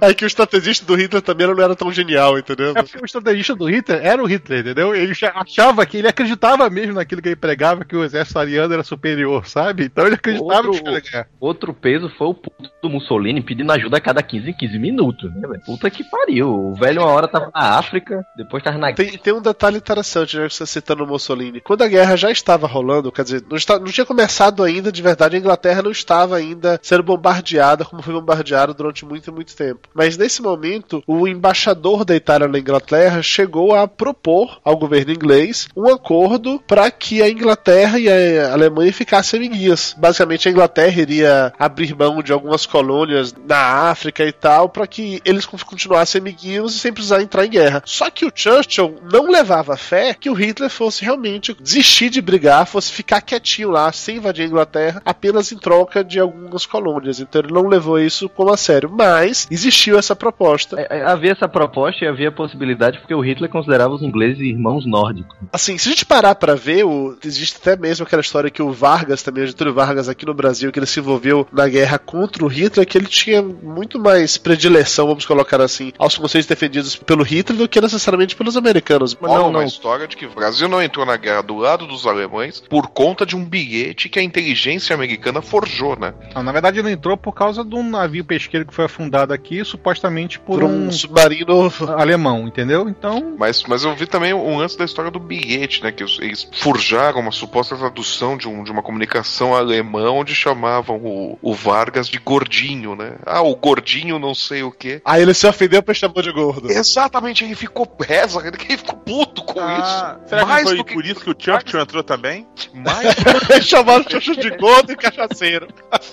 [0.00, 2.70] Aí que o estrategista do Hitler também não era tão genial, entendeu?
[2.76, 4.94] É porque o estrategista do Hitler era o Hitler, entendeu?
[4.94, 8.82] Ele achava que ele acreditava mesmo naquilo que ele pregava, que o exército ariano era
[8.82, 9.84] superior, sabe?
[9.84, 11.26] Então ele acreditava Outro- que ganhar.
[11.40, 14.93] Outro peso foi o puto do Mussolini pedindo ajuda a cada 15 em 15 minutos,
[14.96, 15.60] né, velho?
[15.64, 16.48] Puta que pariu.
[16.48, 20.36] O velho uma hora tava na África, depois tava na Tem, tem um detalhe interessante,
[20.36, 21.60] né, que você citando Mussolini.
[21.60, 25.02] Quando a guerra já estava rolando, quer dizer, não, está- não tinha começado ainda, de
[25.02, 29.88] verdade, a Inglaterra não estava ainda sendo bombardeada como foi bombardeada durante muito muito tempo.
[29.94, 35.68] Mas nesse momento, o embaixador da Itália na Inglaterra chegou a propor ao governo inglês
[35.76, 39.94] um acordo para que a Inglaterra e a Alemanha ficassem amiguinhas.
[39.98, 45.20] Basicamente, a Inglaterra iria abrir mão de algumas colônias na África e tal, para que
[45.24, 47.82] eles continuassem amiguinhos e sem precisar entrar em guerra.
[47.84, 52.66] Só que o Churchill não levava fé que o Hitler fosse realmente desistir de brigar,
[52.66, 57.20] fosse ficar quietinho lá, sem invadir a Inglaterra, apenas em troca de algumas colônias.
[57.20, 58.90] Então ele não levou isso como a sério.
[58.92, 60.80] Mas existiu essa proposta.
[60.80, 64.40] É, é, Havia essa proposta e havia a possibilidade porque o Hitler considerava os ingleses
[64.40, 65.36] irmãos nórdicos.
[65.52, 68.72] Assim, se a gente parar pra ver, o- existe até mesmo aquela história que o
[68.72, 72.44] Vargas, também, o Getúlio Vargas aqui no Brasil, que ele se envolveu na guerra contra
[72.44, 74.73] o Hitler, que ele tinha muito mais predileção,
[75.04, 79.16] vamos colocar assim, aos conceitos defendidos pelo Hitler do que necessariamente pelos americanos.
[79.20, 79.66] Mas Rola não, uma não.
[79.66, 83.24] história de que o Brasil não entrou na guerra do lado dos alemães por conta
[83.24, 86.14] de um bilhete que a inteligência americana forjou, né?
[86.34, 89.64] Não, na verdade ele entrou por causa de um navio pesqueiro que foi afundado aqui,
[89.64, 92.88] supostamente por, Por um submarino alemão, entendeu?
[92.88, 95.92] Então, Mas, mas eu vi também um lance da história do bilhete, né?
[95.92, 101.38] Que eles forjaram uma suposta tradução de, um, de uma comunicação alemã onde chamavam o,
[101.42, 103.16] o Vargas de gordinho, né?
[103.26, 105.00] Ah, o gordinho não sei o quê.
[105.04, 106.70] Aí ele se ofendeu pra chamar de gordo.
[106.70, 110.28] Exatamente, ele ficou reza, ele ficou puto com Ah, isso.
[110.28, 112.46] será que Mais foi do que por isso que o Churchill entrou também?
[112.74, 113.14] mais
[113.66, 115.68] Chamaram o Churchill de gordo e cachaceiro.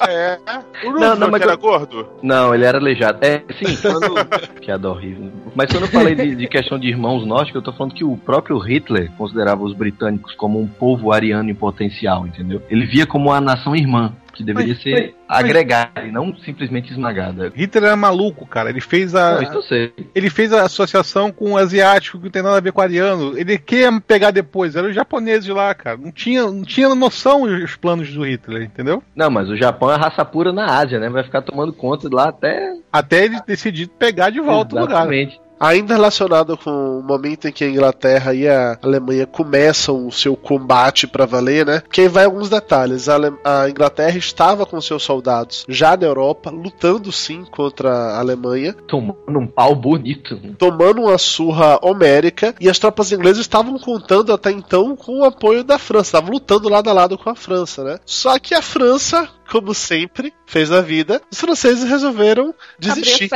[0.08, 0.38] É.
[0.86, 2.08] O Não, não, mas era eu- gordo?
[2.22, 3.20] Não, ele era aleijado.
[3.26, 4.14] É, sim, quando.
[4.60, 5.32] Piada horrível.
[5.56, 8.16] Mas quando eu falei de, de questão de irmãos nórdicos, eu tô falando que o
[8.18, 12.62] próprio Hitler considerava os britânicos como um povo ariano em potencial, entendeu?
[12.70, 16.92] Ele via como uma nação irmã, que deveria Mas- ser mas- agregada e não simplesmente
[16.92, 17.52] esmagada.
[17.56, 18.70] Hitler era maluco, cara.
[18.70, 19.36] Ele fez a.
[19.36, 19.94] Não, isso eu sei.
[20.14, 22.84] Ele fez a associação com o asiático, que não tem nada a ver com o
[22.84, 23.38] ariano.
[23.38, 25.98] Ele queria pegar depois, eram os japoneses lá, cara.
[25.98, 29.02] Não tinha, não tinha noção os planos do Hitler, entendeu?
[29.16, 31.10] Não, mas o Japão é raça pura na Ásia, né?
[31.10, 32.74] Vai ficar tomando conta lá até.
[32.92, 34.94] Até ele decidir pegar de volta o lugar.
[34.96, 35.40] Exatamente.
[35.62, 40.36] Ainda relacionado com o momento em que a Inglaterra e a Alemanha começam o seu
[40.36, 41.84] combate para valer, né?
[41.92, 43.08] Que aí vai alguns detalhes.
[43.08, 48.20] A, Ale- a Inglaterra estava com seus soldados já na Europa, lutando sim contra a
[48.20, 50.40] Alemanha, Tomando um pau bonito.
[50.58, 55.64] tomando uma surra homérica, e as tropas inglesas estavam contando até então com o apoio
[55.64, 58.00] da França, estavam lutando lado a lado com a França, né?
[58.06, 63.30] Só que a França, como sempre fez na vida, os franceses resolveram desistir.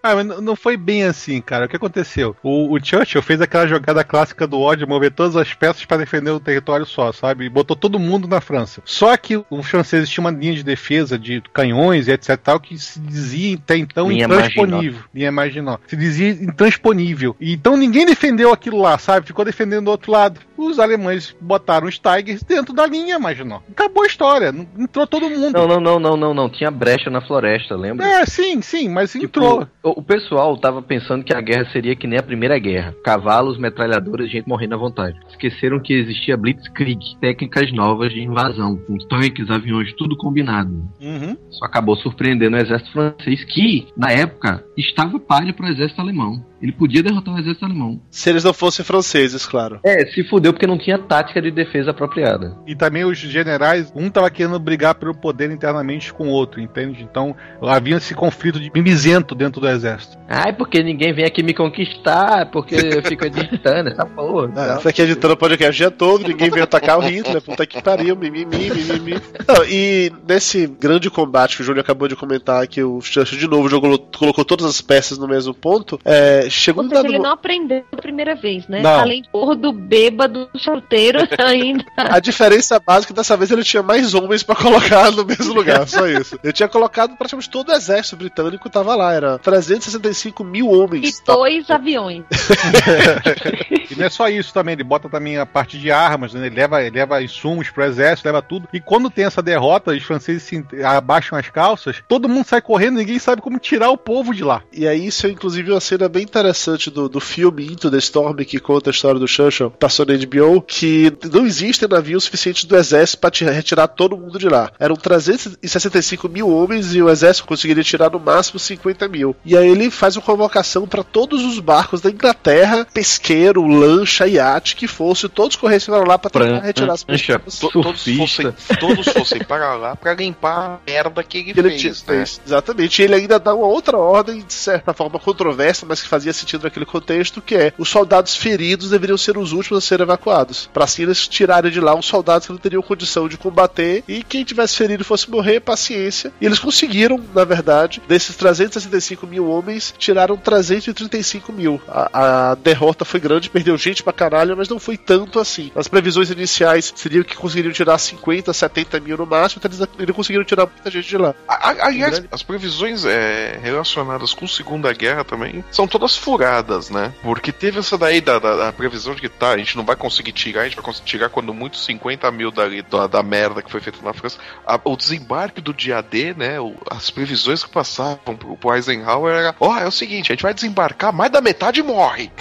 [0.00, 1.66] Ah, mas não foi bem assim, cara.
[1.66, 2.36] O que aconteceu?
[2.40, 6.30] O, o Churchill fez aquela jogada clássica do ódio, mover todas as peças para defender
[6.30, 7.46] um território só, sabe?
[7.46, 8.80] E botou todo mundo na França.
[8.84, 12.78] Só que os franceses tinham uma linha de defesa de canhões e etc tal que
[12.78, 15.02] se dizia até então Linha intransponível.
[15.12, 15.80] Linha marginal.
[15.88, 17.34] Se dizia intransponível.
[17.40, 19.26] E Então ninguém defendeu aquilo lá, sabe?
[19.26, 20.40] Ficou defendendo do outro lado.
[20.56, 23.64] Os alemães botaram os Tigers dentro da linha marginal.
[23.68, 24.54] Acabou a história.
[24.78, 25.55] Entrou todo mundo.
[25.56, 26.48] Não, não, não, não, não, não.
[26.48, 28.06] Tinha brecha na floresta, lembra?
[28.06, 29.66] É, sim, sim, mas Tipo, entrou.
[29.82, 32.94] o, o pessoal tava pensando que a guerra seria que nem a primeira guerra.
[33.04, 35.18] Cavalos, metralhadoras, gente morrendo à vontade.
[35.30, 40.70] Esqueceram que existia Blitzkrieg, técnicas novas de invasão, com tanques, aviões, tudo combinado.
[41.00, 41.36] Uhum.
[41.50, 46.44] Isso acabou surpreendendo o exército francês, que, na época, estava palha pro exército alemão.
[46.60, 48.00] Ele podia derrotar o exército alemão.
[48.10, 49.78] Se eles não fossem franceses, claro.
[49.84, 52.56] É, se fudeu porque não tinha tática de defesa apropriada.
[52.66, 57.02] E também os generais, um tava querendo brigar pelo poder internamente com o outro, entende?
[57.02, 60.16] Então havia esse conflito de mimizento dentro do exército.
[60.28, 64.52] Ai, porque ninguém vem aqui me conquistar, porque fica editando essa porra.
[64.56, 67.66] Ah, Você aqui editando o podcast o dia todo, ninguém veio atacar o Hitler, puta
[67.66, 69.20] que pariu, mimimi, mimimi.
[69.46, 73.48] Não, e nesse grande combate que o Júlio acabou de comentar, que o Churchill de
[73.48, 77.18] novo jogou, colocou todas as peças no mesmo ponto, é, chegou Ou um dado ele
[77.18, 78.80] não aprendeu a primeira vez, né?
[78.82, 79.00] Não.
[79.00, 81.84] Além de gordo, bêbado, solteiro ainda.
[81.96, 86.06] A diferença básica dessa vez ele tinha mais homens pra colocar no mesmo lugar, só
[86.06, 86.38] isso.
[86.42, 91.20] Ele tinha colocado praticamente todo o exército britânico tava lá, era 365 mil E homens.
[91.20, 91.34] Tá?
[91.34, 92.24] dois aviões.
[93.90, 96.46] E não é só isso também, ele bota também a parte de armas, né?
[96.46, 98.68] ele, leva, ele leva insumos pro exército, leva tudo.
[98.72, 102.96] E quando tem essa derrota, os franceses se abaixam as calças, todo mundo sai correndo,
[102.96, 104.62] ninguém sabe como tirar o povo de lá.
[104.72, 108.36] E aí, isso é inclusive uma cena bem interessante do, do filme Into the Storm,
[108.38, 112.76] que conta a história do Churchill, passou na HBO, que não existem navios suficientes do
[112.76, 114.72] exército para retirar todo mundo de lá.
[114.78, 119.34] Eram 365 mil homens e o exército conseguiria tirar no máximo 50 mil.
[119.44, 124.76] E aí ele faz uma convocação para todos os barcos da Inglaterra, pesqueiro, lancha, iate,
[124.76, 127.58] que fosse, todos corressem para lá para tentar retirar as pessoas.
[127.58, 131.70] To- todos, fossem, todos fossem para lá para limpar a merda que ele, que ele
[131.78, 132.14] fez, né?
[132.16, 132.40] fez.
[132.46, 133.00] Exatamente.
[133.00, 136.64] E ele ainda dá uma outra ordem, de certa forma controversa, mas que fazia sentido
[136.64, 140.68] naquele contexto, que é os soldados feridos deveriam ser os últimos a serem evacuados.
[140.72, 144.22] Para assim eles tirarem de lá os soldados que não teriam condição de combater e
[144.22, 146.32] quem tivesse ferido fosse morrer, paciência.
[146.40, 151.80] E eles conseguiram, na verdade, desses 365 mil homens, tiraram 335 mil.
[151.88, 155.70] A, a derrota foi grande, perdeu gente pra caralho, mas não foi tanto assim.
[155.74, 160.14] As previsões iniciais seriam que conseguiriam tirar 50, 70 mil no máximo, então eles, eles
[160.16, 161.34] conseguiram tirar muita gente de lá.
[161.48, 167.12] A- a- Aliás, as previsões é, relacionadas com Segunda Guerra também são todas furadas, né?
[167.22, 169.96] Porque teve essa daí da, da- da previsão de que tá, a gente não vai
[169.96, 173.62] conseguir tirar, a gente vai conseguir tirar quando muito 50 mil dali, da, da merda
[173.62, 174.38] que foi feita na França.
[174.66, 176.58] A- o desembarque do dia D, né?
[176.60, 180.42] o- as previsões que passavam pro, pro Eisenhower era: ó, é o seguinte, a gente
[180.42, 182.30] vai desembarcar, mais da metade morre.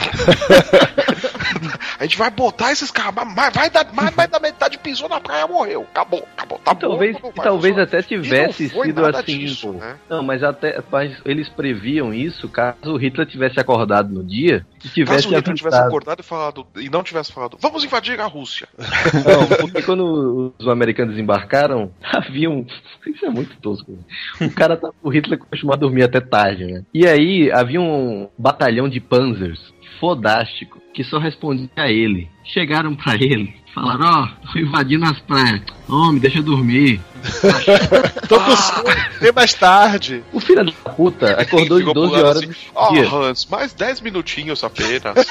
[1.99, 5.19] a gente vai botar esses caras, mais, vai da, mais, mais da metade pisou na
[5.19, 5.81] praia, morreu.
[5.83, 7.31] Acabou, acabou, tá talvez, bom.
[7.31, 9.39] talvez até tivesse sido assim.
[9.39, 9.97] disso, né?
[10.09, 14.89] Não, mas até mas eles previam isso caso o Hitler tivesse acordado no dia e
[14.89, 18.25] tivesse Caso o Hitler tivesse acordado e falado e não tivesse falado, vamos invadir a
[18.25, 18.67] Rússia.
[19.25, 22.65] Não, porque quando os americanos desembarcaram, havia um.
[23.07, 23.91] Isso é muito tosco.
[23.91, 24.47] né?
[24.47, 26.83] O cara tá, o Hitler costumava dormir até tarde, né?
[26.93, 32.29] E aí havia um batalhão de panzers fodástico que só respondia a ele.
[32.43, 35.61] Chegaram pra ele, falaram: Ó, tô invadindo as praias.
[35.87, 37.01] Homem, deixa eu dormir.
[38.27, 38.83] Tô com sono,
[39.19, 40.23] vem mais tarde.
[40.31, 43.09] O filho da puta acordou de Ficou 12 pulando horas assim, Ó, dia.
[43.09, 45.27] Hans, mais 10 minutinhos apenas.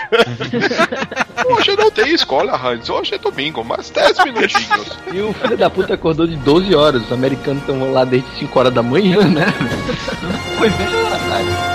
[1.46, 2.88] Hoje não tem escola, Hans.
[2.88, 4.98] Hoje é domingo, mais 10 minutinhos.
[5.12, 7.02] E o filho da puta acordou de 12 horas.
[7.02, 9.46] Os americanos estão lá desde 5 horas da manhã, né?
[10.58, 11.73] Foi bem tarde.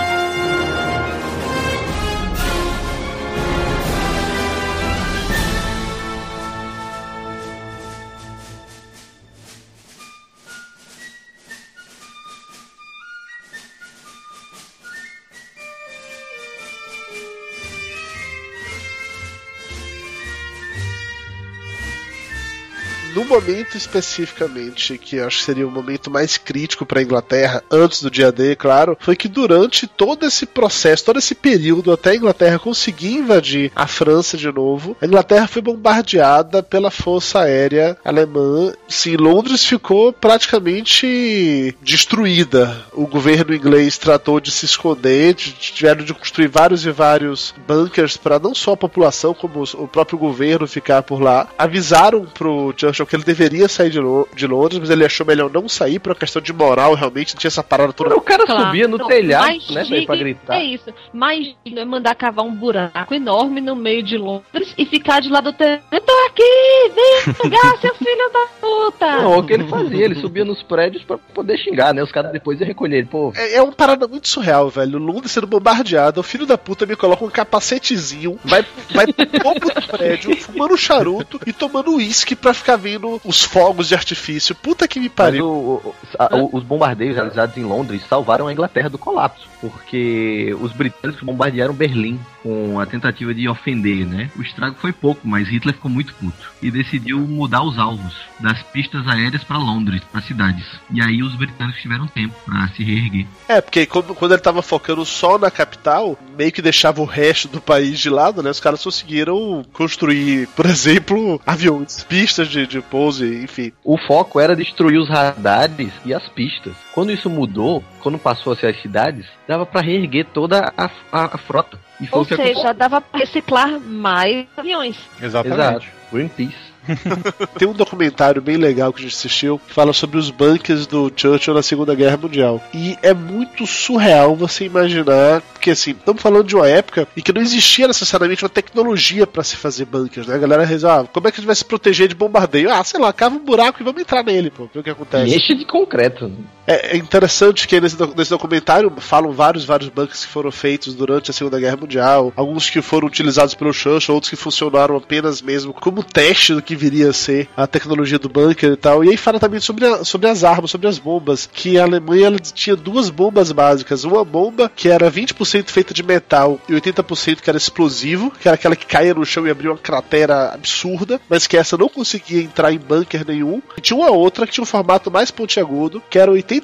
[23.29, 28.09] Momento especificamente, que acho que seria o momento mais crítico para a Inglaterra, antes do
[28.11, 32.59] dia D, claro, foi que durante todo esse processo, todo esse período até a Inglaterra
[32.59, 38.73] conseguir invadir a França de novo, a Inglaterra foi bombardeada pela força aérea alemã.
[38.87, 42.83] Sim, Londres ficou praticamente destruída.
[42.93, 48.17] O governo inglês tratou de se esconder, de- tiveram de construir vários e vários bunkers
[48.17, 51.47] para não só a população, como o próprio governo ficar por lá.
[51.57, 55.49] Avisaram pro Churchill que ele deveria sair de, Lo- de Londres, mas ele achou melhor
[55.51, 58.15] não sair por uma questão de moral, realmente tinha essa parada toda.
[58.15, 58.65] O cara Claro.
[58.65, 60.55] subia no Não, telhado, né, pra gritar.
[60.59, 60.85] É isso.
[61.13, 65.29] Mais digno é mandar cavar um buraco enorme no meio de Londres e ficar de
[65.29, 65.83] lado do telhado.
[65.91, 69.17] Eu tô aqui, vem pegar seu filho da puta.
[69.21, 70.05] Não, o que ele fazia?
[70.05, 72.01] Ele subia nos prédios pra poder xingar, né?
[72.03, 73.07] Os caras depois iam recolher ele.
[73.07, 74.97] Pô, É, é uma parada muito surreal, velho.
[74.99, 79.59] Londres sendo bombardeado, o filho da puta me coloca um capacetezinho, vai, vai pro topo
[79.73, 84.53] do prédio, fumando charuto e tomando uísque pra ficar vendo os fogos de artifício.
[84.55, 85.45] Puta que me pariu.
[85.47, 90.71] o- o- a- os bombardeios realizados em Londres salvaram a Inglaterra do colapso, porque os
[90.71, 94.29] britânicos bombardearam Berlim com a tentativa de ofender, né?
[94.37, 98.61] O estrago foi pouco, mas Hitler ficou muito puto e decidiu mudar os alvos das
[98.63, 100.65] pistas aéreas para Londres, para cidades.
[100.91, 103.25] E aí os britânicos tiveram tempo para se reerguer.
[103.47, 107.47] É, porque quando, quando ele tava focando só na capital, meio que deixava o resto
[107.47, 108.49] do país de lado, né?
[108.49, 113.71] Os caras conseguiram construir, por exemplo, aviões, pistas de, de pouso, enfim.
[113.83, 116.73] O foco era destruir os radares e as pistas.
[116.93, 121.35] Quando isso mudou, quando passou a ser as cidades, dava para reerguer toda a, a-
[121.35, 121.79] a frota.
[121.99, 124.95] E Ou que seja, dava pra reciclar mais aviões.
[125.19, 125.59] Exatamente.
[125.59, 125.85] Exato.
[126.13, 126.69] Greenpeace.
[127.57, 131.11] Tem um documentário bem legal que a gente assistiu que fala sobre os bunkers do
[131.15, 132.63] Churchill na Segunda Guerra Mundial.
[132.73, 137.33] E é muito surreal você imaginar, porque assim, estamos falando de uma época em que
[137.33, 140.35] não existia necessariamente uma tecnologia para se fazer bunkers, né?
[140.35, 142.71] A galera rezava, ah, como é que a gente vai se proteger de bombardeio?
[142.71, 145.31] Ah, sei lá, cava um buraco e vamos entrar nele, pô, ver o que acontece.
[145.31, 146.31] E enche de concreto.
[146.71, 151.31] É, é interessante que nesse, nesse documentário falam vários, vários bunkers que foram feitos durante
[151.31, 155.73] a Segunda Guerra Mundial, alguns que foram utilizados pelo Churchill, outros que funcionaram apenas mesmo
[155.73, 159.03] como teste do que viria a ser a tecnologia do bunker e tal.
[159.03, 162.27] E aí fala também sobre, a- sobre as armas, sobre as bombas, que a Alemanha
[162.27, 167.37] ela tinha duas bombas básicas, uma bomba que era 20% feita de metal e 80%
[167.41, 171.19] que era explosivo, que era aquela que caía no chão e abria uma cratera absurda,
[171.27, 173.59] mas que essa não conseguia entrar em bunker nenhum.
[173.75, 176.58] E tinha uma outra que tinha um formato mais pontiagudo, que era 80%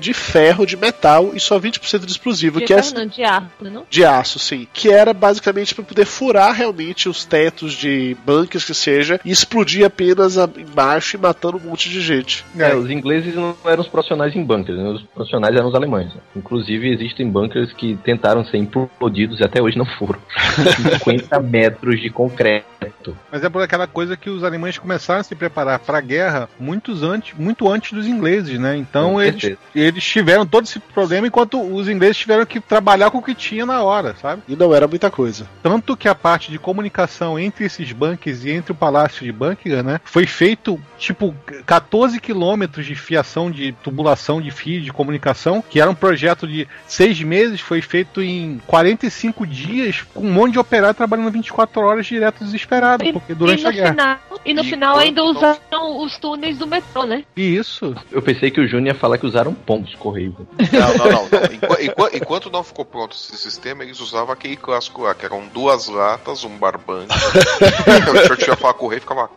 [0.00, 3.22] de ferro, de metal e só 20% de explosivo, De que é ferro não, de
[3.22, 3.86] ar, não?
[3.88, 4.66] de aço, sim.
[4.72, 9.84] Que era basicamente para poder furar realmente os tetos de bunkers que seja e explodir
[9.84, 12.44] apenas a- embaixo e matando um monte de gente.
[12.58, 14.88] É, os ingleses não eram os profissionais em bunkers, né?
[14.90, 16.08] os profissionais eram os alemães.
[16.14, 16.20] né?
[16.36, 20.18] Inclusive, existem bunkers que tentaram ser implodidos e até hoje não foram.
[20.98, 23.16] 50 metros de concreto.
[23.30, 26.48] Mas é por aquela coisa que os alemães começaram a se preparar para a guerra
[26.58, 28.76] muitos antes, muito antes dos ingleses, né?
[28.76, 33.22] Então Eles, eles tiveram todo esse problema enquanto os ingleses tiveram que trabalhar com o
[33.22, 34.42] que tinha na hora, sabe?
[34.48, 35.48] E não era muita coisa.
[35.62, 39.82] Tanto que a parte de comunicação entre esses bunkers e entre o palácio de Buckingham,
[39.82, 41.34] né, foi feito tipo
[41.66, 46.66] 14 quilômetros de fiação de tubulação de fio de comunicação, que era um projeto de
[46.86, 52.06] seis meses, foi feito em 45 dias, com um monte de operário trabalhando 24 horas
[52.06, 53.90] direto desesperado, porque durante e no a guerra.
[53.90, 57.24] final, e no E final ainda usaram os túneis do metrô, né?
[57.36, 57.94] E isso.
[58.10, 60.34] Eu pensei que o Júnior ia falar que usaram pombos correios.
[60.72, 61.28] Não, não, não.
[61.28, 61.40] não.
[61.52, 65.46] Enqu- enqu- enquanto não ficou pronto esse sistema, eles usavam aquele clássico lá, que eram
[65.48, 67.14] duas latas, um barbante.
[67.14, 69.28] o Churchill ia falar correio e ficava.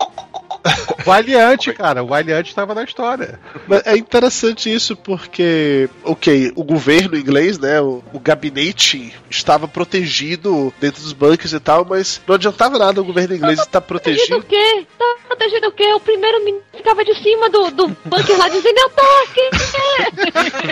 [1.05, 3.39] Valiante, cara, o Valiante estava na história.
[3.67, 10.73] Mas é interessante isso porque, ok, o governo inglês, né, o, o gabinete estava protegido
[10.79, 14.39] dentro dos bunkers e tal, mas não adiantava nada o governo inglês estar Protegido protegido.
[14.39, 14.87] o quê?
[14.97, 15.93] Tá protegido o quê?
[15.93, 19.49] O primeiro menino ficava de cima do, do bunker lá dizendo, eu tô aqui!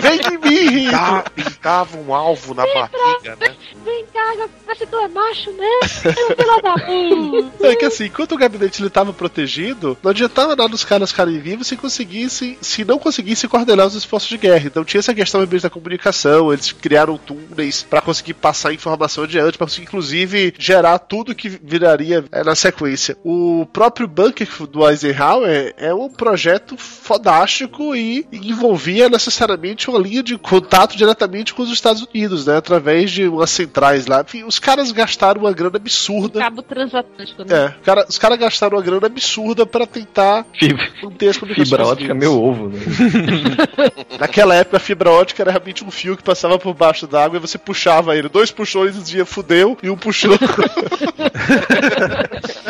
[0.00, 0.84] Vem em mim!
[0.86, 3.54] Pintava, pintava um alvo na barriga, né?
[3.84, 7.66] Vem cá, vê se tu é macho mesmo, filho da puta!
[7.68, 11.38] É que assim, enquanto o gabinete ele estava protegido, não adiantava nada os caras ficarem
[11.38, 14.66] vivos se conseguissem, se não conseguissem coordenar os esforços de guerra.
[14.66, 19.58] Então tinha essa questão também da comunicação, eles criaram túneis para conseguir passar informação adiante,
[19.58, 23.16] para conseguir inclusive gerar tudo que viraria é, na sequência.
[23.24, 30.36] O próprio bunker do Eisenhower é um projeto fodástico e envolvia necessariamente uma linha de
[30.38, 34.22] contato diretamente com os Estados Unidos, né, através de umas centrais lá.
[34.22, 36.40] Enfim, os caras gastaram uma grana absurda.
[36.40, 37.66] Cabo transatlântico, né?
[37.66, 40.46] É, cara, os caras gastaram uma grana absurda pra tentar
[41.02, 41.68] manter as comunicações.
[41.70, 42.18] Fibra ótica, vivas.
[42.18, 42.78] meu ovo, né?
[44.20, 47.40] Naquela época, a fibra ótica era realmente um fio que passava por baixo d'água e
[47.40, 48.28] você puxava ele.
[48.28, 50.36] Dois puxões e dizia fudeu, e um puxou.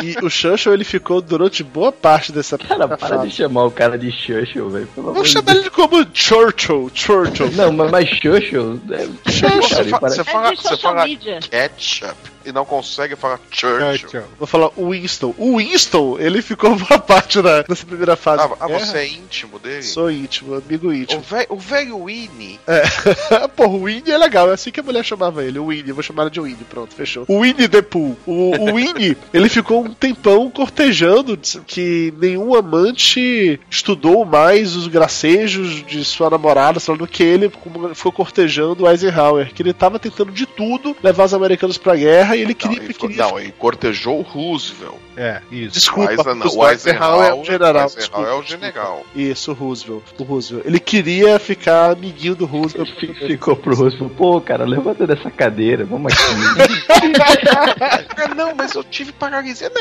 [0.01, 3.97] E o Churchill ele ficou durante boa parte dessa Cara, para de chamar o cara
[3.97, 4.89] de Churchill, velho.
[4.97, 7.51] Vamos chamar ele como Churchill, Churchill.
[7.51, 8.81] Não, mas, mas Churchill.
[8.91, 14.23] É, você É fala, você fala ketchup e não consegue falar Churchill.
[14.37, 15.33] Vou falar Winston.
[15.37, 18.43] O Winston, ele ficou boa parte da, dessa primeira fase.
[18.43, 18.85] Ah, ah, guerra.
[18.85, 19.83] você é íntimo dele?
[19.83, 21.23] Sou íntimo, amigo íntimo.
[21.49, 22.59] O velho Winnie.
[22.67, 22.83] É.
[23.55, 25.59] Porra, o Winnie é legal, é assim que a mulher chamava ele.
[25.59, 27.25] O Winnie, eu vou chamar ele de Winnie, pronto, fechou.
[27.27, 28.15] O Winnie the Pooh.
[28.25, 35.85] O, o Winnie, ele ficou um tempão cortejando que nenhum amante estudou mais os gracejos
[35.85, 37.51] de sua namorada, sei lá, do que ele
[37.93, 39.53] ficou cortejando o Eisenhower.
[39.53, 42.83] Que ele tava tentando de tudo levar os americanos pra guerra e ele Não, queria.
[42.83, 44.95] ele, queria não, ele cortejou o Roosevelt.
[45.15, 45.73] É, isso.
[45.73, 47.87] Desculpa, o Eisenhower, o Eisenhower é o general.
[47.87, 49.05] o Eisenhower é o desculpa, general.
[49.15, 50.03] Isso, o Roosevelt.
[50.17, 50.65] O Roosevelt.
[50.65, 52.89] Ele queria ficar amiguinho do Roosevelt.
[53.27, 56.23] Ficou pro rosto, pô, cara, levanta dessa cadeira, vamos aqui.
[58.35, 59.71] não, mas eu tive paralisia.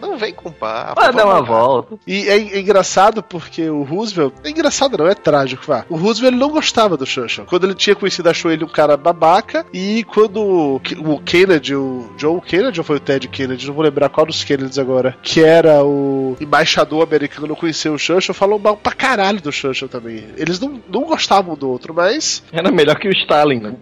[0.00, 1.00] Não, não vem com papo.
[1.00, 1.96] Vai dar uma volta.
[2.06, 4.34] E é, é engraçado porque o Roosevelt.
[4.44, 5.84] É engraçado, não, é trágico, vá.
[5.88, 7.44] O Roosevelt ele não gostava do Churchill.
[7.46, 9.64] Quando ele tinha conhecido, achou ele um cara babaca.
[9.72, 11.18] E quando o Ke- o
[11.58, 14.78] Kennedy, o John Kennedy ou foi o Ted Kennedy, não vou lembrar qual dos Kennedys
[14.78, 19.88] agora, que era o embaixador americano, conheceu o Churchill, falou mal pra caralho do Churchill
[19.88, 20.24] também.
[20.36, 23.74] Eles não, não gostavam do outro, mas Era melhor que o Stalin, né?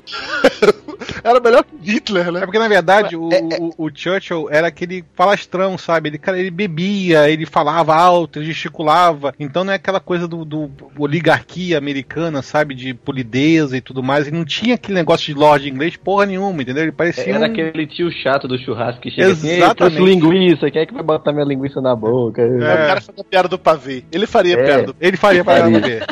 [1.22, 2.40] era melhor que Hitler, né?
[2.40, 6.10] É porque, na verdade, o, o, o Churchill era aquele falastrão, sabe?
[6.10, 9.34] Ele, cara, ele bebia, ele falava alto, ele gesticulava.
[9.38, 12.74] Então não é aquela coisa do, do oligarquia americana, sabe?
[12.74, 14.26] De polideza e tudo mais.
[14.26, 16.84] Ele não tinha aquele negócio de lorde inglês, porra nenhuma, entendeu?
[16.84, 17.44] Ele parecia Era um...
[17.44, 19.96] aquele tio chato do churrasco que chega assim, "Ei, Exatamente.
[19.96, 22.42] trouxe linguiça, quem é que vai botar minha linguiça na boca?
[22.42, 24.04] O cara faz a piada do pavê.
[24.12, 24.64] Ele faria É.
[24.64, 25.80] piada do Ele faria pra Faria.
[25.80, 26.04] ver.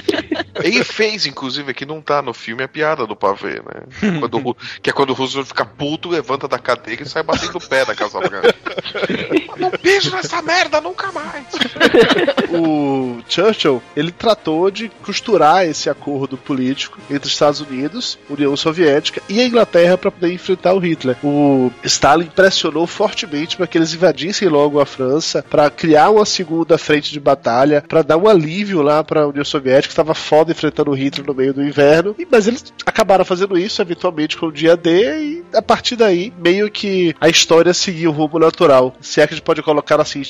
[0.62, 4.18] Ele fez, inclusive, que não tá no filme, a piada do pavê, né?
[4.20, 7.60] Quando que é quando o Roosevelt fica puto, levanta da cadeira e sai batendo o
[7.60, 8.54] pé da Casa Branca.
[9.56, 11.46] não piso nessa merda nunca mais.
[12.50, 19.40] o Churchill ele tratou de costurar esse acordo político entre Estados Unidos, União Soviética e
[19.40, 21.16] a Inglaterra para poder enfrentar o Hitler.
[21.22, 26.78] O Stalin pressionou fortemente para que eles invadissem logo a França, para criar uma segunda
[26.78, 30.52] frente de batalha, para dar um alívio lá para a União Soviética que estava foda
[30.52, 32.16] enfrentando o Hitler no meio do inverno.
[32.30, 36.70] Mas eles acabaram fazendo isso eventualmente com o dia D e a partir daí meio
[36.70, 38.94] que a história seguiu o rumo natural.
[39.00, 40.22] Se é que a gente pode colocar assim,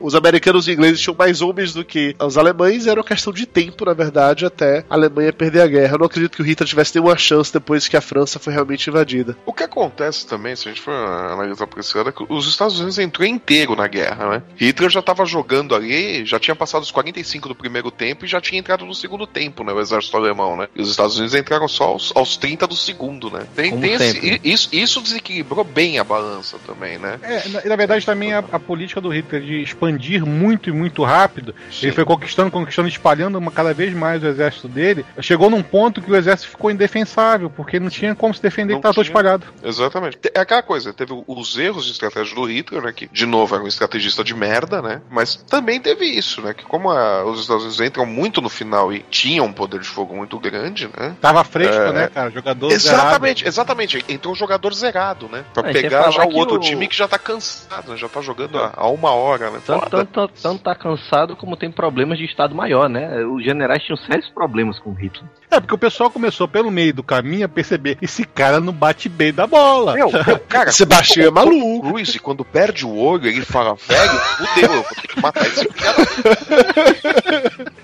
[0.00, 3.46] os americanos e ingleses tinham mais homens do que os alemães, era uma questão de
[3.46, 5.94] tempo, na verdade, até a Alemanha perder a guerra.
[5.94, 8.88] Eu não acredito que o Hitler tivesse nenhuma chance depois que a França foi realmente
[8.88, 9.36] invadida.
[9.44, 12.48] O que acontece também, se a gente for analisar por esse lado, é que os
[12.48, 14.42] Estados Unidos entrou inteiro na guerra, né?
[14.56, 18.40] Hitler já tava jogando ali, já tinha passado os 45 do primeiro tempo e já
[18.40, 19.72] tinha entrado no segundo tempo, né?
[19.72, 20.68] O exército alemão, né?
[20.74, 23.46] E os Estados Unidos entraram só aos, aos 30 do segundo, né?
[23.54, 27.18] Tem, tem esse- isso, isso desequilibrou bem a balança também, né?
[27.22, 31.02] É, na, na verdade, também a, a política do Hitler de expandir muito e muito
[31.04, 35.04] rápido, ele foi conquistando, conquistando, espalhando uma, cada vez mais o exército dele.
[35.20, 38.80] Chegou num ponto que o exército ficou indefensável, porque não tinha como se defender Não
[38.80, 39.46] que estava todo espalhado.
[39.62, 40.18] Exatamente.
[40.34, 42.92] É aquela coisa, teve os erros de estratégia do Hitler, né?
[42.92, 45.00] Que, de novo, era um estrategista de merda, né?
[45.10, 46.54] Mas também teve isso, né?
[46.54, 49.86] Que como a- os Estados Unidos entram muito no final e tinham um poder de
[49.88, 51.16] fogo muito grande, né?
[51.20, 51.92] Tava fresco, É.
[51.92, 52.30] né, cara?
[52.30, 54.04] Jogador Exatamente, exatamente.
[54.08, 55.44] Entrou um jogador zerado, né?
[55.54, 57.96] Pra e pegar já o outro o- time que já tá cansado, né?
[57.96, 59.60] Já tá jogando há, há uma hora, né?
[59.66, 63.24] Tanto, tanto, tanto tá cansado como tem problemas de Estado Maior, né?
[63.24, 65.24] Os generais tinham sérios problemas com o Hitler.
[65.50, 69.08] É, porque o pessoal começou pelo meio do caminho a perceber: esse cara não bate
[69.08, 69.94] bem da bola.
[69.94, 71.56] Meu, meu, cara, Sebastião é maluco.
[71.86, 75.46] Tom Cruise, quando perde o olho, ele fala, velho, fudeu, eu vou ter que matar
[75.46, 75.72] esse da...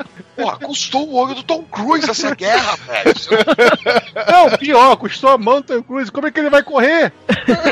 [0.42, 3.14] Porra, custou o olho do Tom Cruise essa guerra, velho.
[4.30, 6.10] Não, pior, custou a mão do Tom Cruise.
[6.10, 7.12] Como é que ele vai correr?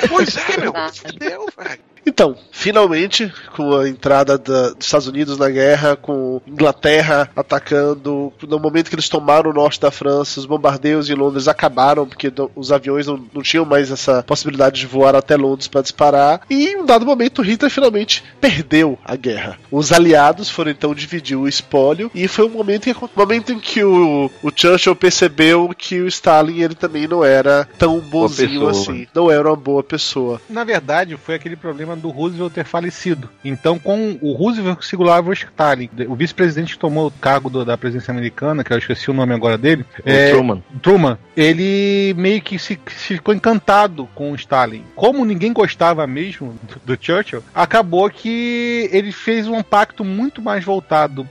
[0.08, 1.89] Pois é, meu, fudeu, velho.
[2.10, 8.58] Então, finalmente, com a entrada da- dos Estados Unidos na guerra, com Inglaterra atacando, no
[8.58, 12.50] momento que eles tomaram o norte da França, os bombardeios em Londres acabaram, porque do-
[12.56, 16.66] os aviões não, não tinham mais essa possibilidade de voar até Londres para disparar, e
[16.70, 19.56] em um dado momento Hitler finalmente perdeu a guerra.
[19.70, 23.84] Os aliados foram então dividir o espólio, e foi um momento em, momento em que
[23.84, 29.30] o, o Churchill percebeu que o Stalin ele também não era tão bonzinho assim, não
[29.30, 30.40] era uma boa pessoa.
[30.50, 33.28] Na verdade, foi aquele problema do Roosevelt ter falecido.
[33.44, 37.64] Então, com o Roosevelt que segurava o Stalin, o vice-presidente que tomou o cargo do-
[37.64, 40.62] da presidência americana, que eu esqueci o nome agora dele, O é, Truman.
[40.82, 44.82] Truman, ele meio que se, se ficou encantado com o Stalin.
[44.96, 50.64] Como ninguém gostava mesmo do, do Churchill, acabou que ele fez um pacto muito mais
[50.64, 51.26] voltado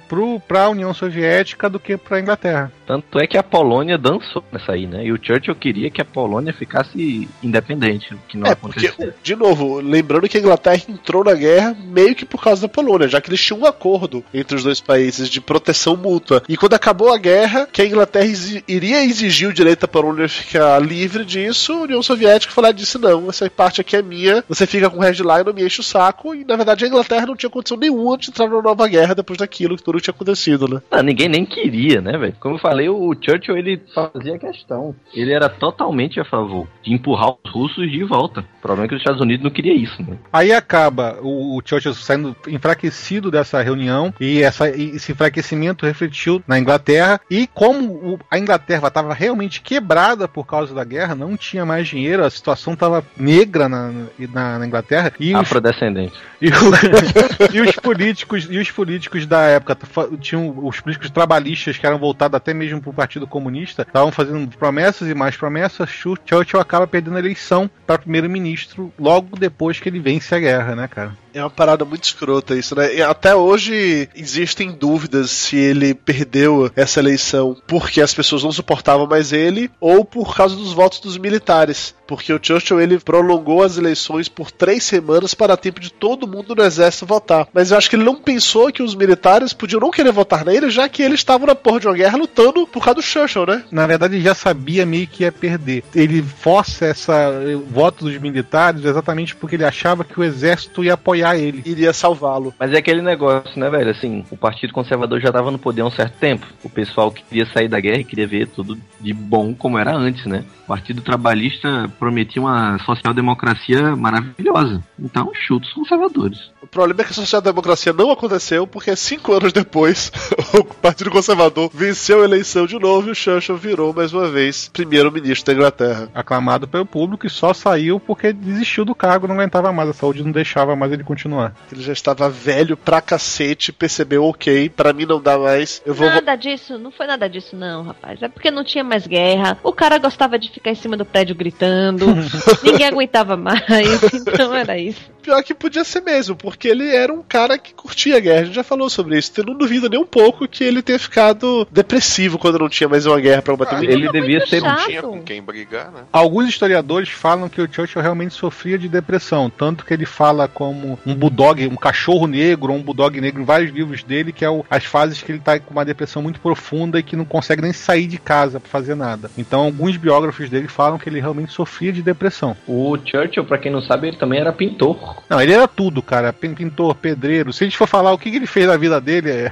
[0.47, 2.71] para a União Soviética do que para a Inglaterra.
[2.89, 5.05] Tanto é que a Polônia dançou nessa aí, né?
[5.05, 8.91] E o Churchill queria que a Polônia ficasse independente, o que não É, aconteceu.
[8.95, 12.67] porque, de novo, lembrando que a Inglaterra entrou na guerra meio que por causa da
[12.67, 16.41] Polônia, já que eles tinham um acordo entre os dois países de proteção mútua.
[16.49, 18.25] E quando acabou a guerra, que a Inglaterra
[18.67, 23.29] iria exigir o direito da Polônia ficar livre disso, a União Soviética falou, disse, não,
[23.29, 25.83] essa parte aqui é minha, você fica com o Red Line, não me enche o
[25.83, 26.33] saco.
[26.33, 29.37] E, na verdade, a Inglaterra não tinha condição nenhuma de entrar numa nova guerra depois
[29.37, 30.81] daquilo que tudo tinha acontecido, né?
[30.89, 32.35] Ah, ninguém nem queria, né, velho?
[32.39, 34.95] Como eu falei, o Churchill ele fazia questão.
[35.13, 38.41] Ele era totalmente a favor de empurrar os russos de volta.
[38.59, 40.17] O problema é que os Estados Unidos não queria isso, né?
[40.31, 46.41] Aí acaba o, o Churchill saindo enfraquecido dessa reunião e essa, e esse enfraquecimento refletiu
[46.47, 51.35] na Inglaterra e como o- a Inglaterra estava realmente quebrada por causa da guerra, não
[51.35, 53.91] tinha mais dinheiro, a situação estava negra na,
[54.31, 56.13] na, na Inglaterra e os, Afrodescendente.
[56.41, 56.51] e, o-
[57.53, 59.77] e os políticos e os políticos da época
[60.19, 64.47] tinham os políticos trabalhistas que eram voltados até mesmo para o Partido Comunista estavam fazendo
[64.57, 65.89] promessas e mais promessas.
[65.89, 70.75] Chu- Churchill acaba perdendo a eleição para primeiro-ministro logo depois que ele vence a guerra,
[70.75, 71.17] né, cara?
[71.33, 72.95] É uma parada muito escrota isso, né?
[72.95, 79.05] E até hoje existem dúvidas se ele perdeu essa eleição porque as pessoas não suportavam
[79.07, 81.95] mais ele ou por causa dos votos dos militares.
[82.09, 86.55] Porque o Churchill ele prolongou as eleições por três semanas para tempo de todo mundo
[86.55, 87.47] no exército votar.
[87.53, 90.71] Mas eu acho que ele não pensou que os militares podiam não querer votar nele,
[90.71, 93.63] já que eles estavam na porra de uma guerra lutando por causa do Churchill, né?
[93.71, 95.83] Na verdade, ele já sabia meio que ia perder.
[95.93, 100.95] Ele força essa eh, voto dos militares exatamente porque ele achava que o exército ia
[100.95, 101.61] apoiar ele.
[101.63, 102.55] Iria salvá-lo.
[102.57, 103.91] Mas é aquele negócio, né, velho?
[103.91, 106.47] Assim, o Partido Conservador já tava no poder há um certo tempo.
[106.63, 110.25] O pessoal queria sair da guerra e queria ver tudo de bom como era antes,
[110.25, 110.43] né?
[110.63, 114.81] O Partido Trabalhista prometia uma social-democracia maravilhosa.
[114.97, 116.51] Então, chuta os conservadores.
[116.61, 120.11] O problema é que a social-democracia não aconteceu porque cinco anos depois
[120.57, 124.69] o Partido Conservador venceu a eleição de novo e o Churchill virou mais uma vez
[124.69, 126.09] primeiro-ministro da Inglaterra.
[126.13, 130.23] Aclamado pelo público e só saiu porque desistiu do cargo, não aguentava mais, a saúde
[130.23, 131.53] não deixava mais ele continuar.
[131.71, 136.07] Ele já estava velho pra cacete, percebeu, ok, pra mim não dá mais, eu vou...
[136.07, 138.21] Nada disso, não foi nada disso, não, rapaz.
[138.21, 139.57] É porque não tinha mais guerra.
[139.63, 141.88] O cara gostava de ficar em cima do prédio gritando.
[142.63, 143.59] ninguém aguentava mais.
[144.13, 145.09] Então era isso.
[145.21, 148.43] Pior que podia ser mesmo, porque ele era um cara que curtia a guerra, a
[148.45, 149.31] gente já falou sobre isso.
[149.37, 153.05] Eu não duvido nem um pouco que ele tenha ficado depressivo quando não tinha mais
[153.05, 156.01] uma guerra pra bater Ah, um Ele devia ser Não tinha com quem brigar, né?
[156.11, 160.97] Alguns historiadores falam que o Churchill realmente sofria de depressão, tanto que ele fala como
[161.05, 164.49] um bulldog, um cachorro negro, ou um bulldog negro em vários livros dele, que é
[164.49, 167.61] o- as fases que ele tá com uma depressão muito profunda e que não consegue
[167.61, 169.29] nem sair de casa pra fazer nada.
[169.37, 172.55] Então, alguns biógrafos dele falam que ele realmente sofria de depressão.
[172.67, 175.18] O Churchill, pra quem não sabe, ele também era pintor.
[175.29, 176.31] Não, ele era tudo, cara.
[176.31, 177.53] Pin- Pintor, pedreiro.
[177.53, 179.51] Se a gente for falar o que que ele fez na vida dele, é...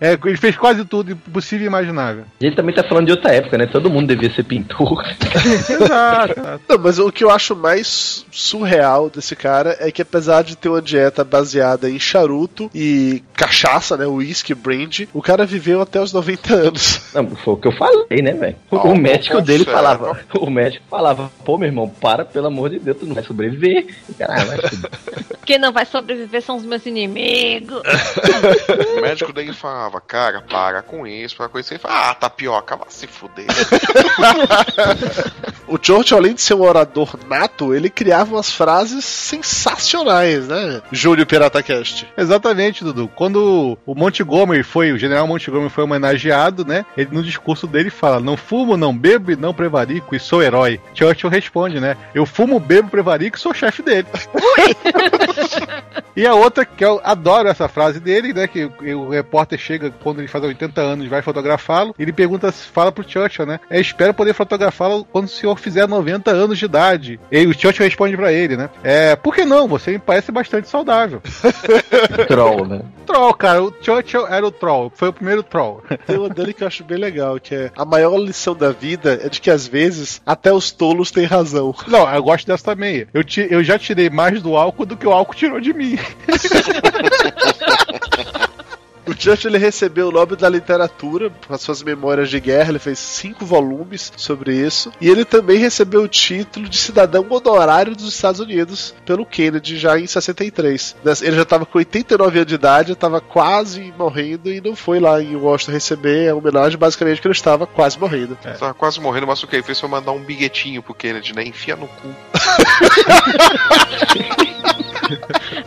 [0.12, 2.24] é, ele fez quase tudo possível e imaginável.
[2.40, 3.66] Ele também tá falando de outra época, né?
[3.66, 5.02] Todo mundo devia ser pintor.
[5.68, 6.34] Exato.
[6.68, 10.68] Não, mas o que eu acho mais surreal desse cara é que apesar de ter
[10.68, 16.12] uma dieta baseada em charuto e cachaça, né, whisky, brandy, o cara viveu até os
[16.12, 17.00] 90 anos.
[17.14, 18.56] Não, foi o que eu falei, né, velho?
[18.70, 20.18] O, Álcool o médico dele falava.
[20.38, 23.86] O médico falava, pô, meu irmão, para, pelo amor de Deus, tu não vai sobreviver.
[24.08, 24.62] E, Caralho.
[25.44, 27.80] Quem não vai sobreviver são os meus inimigos.
[28.96, 31.72] O médico daí falava, cara, para com isso, para com isso.
[31.72, 33.46] Ele fala, ah, tapioca, vai se fuder.
[35.68, 40.80] O Churchill, além de ser um orador nato, ele criava umas frases sensacionais, né?
[40.92, 42.06] Júlio PirataCast.
[42.16, 43.10] Exatamente, Dudu.
[43.14, 46.86] Quando o Montgomery foi, o general Montgomery foi homenageado, né?
[46.96, 50.80] Ele no discurso dele fala: Não fumo, não bebo e não prevarico e sou herói.
[50.94, 51.96] Churchill responde, né?
[52.14, 54.06] Eu fumo, bebo, prevarico e sou chefe dele.
[56.14, 58.46] E a outra, que eu adoro essa frase dele, né?
[58.46, 62.90] Que o, o repórter chega quando ele faz 80 anos, vai fotografá-lo, ele pergunta, fala
[62.90, 63.60] pro Churchill, né?
[63.70, 67.20] Eu espero poder fotografá-lo quando o senhor fizer 90 anos de idade.
[67.30, 68.70] E o Churchill responde pra ele, né?
[68.82, 69.68] É, por que não?
[69.68, 71.20] Você me parece bastante saudável.
[72.28, 72.80] Troll, né?
[73.06, 73.62] Troll, cara.
[73.62, 74.90] O Churchill era o Troll.
[74.94, 75.82] Foi o primeiro Troll.
[76.06, 79.20] Tem uma dele que eu acho bem legal, que é a maior lição da vida
[79.22, 81.74] é de que às vezes até os tolos têm razão.
[81.86, 83.06] Não, eu gosto dessa também.
[83.12, 85.98] Eu, ti- eu já tirei mais do álcool do que o álcool tirou de mim.
[89.06, 92.78] O Churchill ele recebeu o Nobel da Literatura por as suas memórias de guerra, ele
[92.78, 94.92] fez cinco volumes sobre isso.
[95.00, 99.98] E ele também recebeu o título de cidadão honorário dos Estados Unidos pelo Kennedy já
[99.98, 100.96] em 63.
[101.04, 104.98] Nessa- Ele já estava com 89 anos de idade, estava quase morrendo e não foi
[104.98, 108.36] lá em Washington receber a homenagem, basicamente porque ele estava quase morrendo.
[108.58, 111.44] Tava quase morrendo, mas o que ele fez foi mandar um bilhetinho pro Kennedy, né?
[111.44, 112.06] Enfia no cu.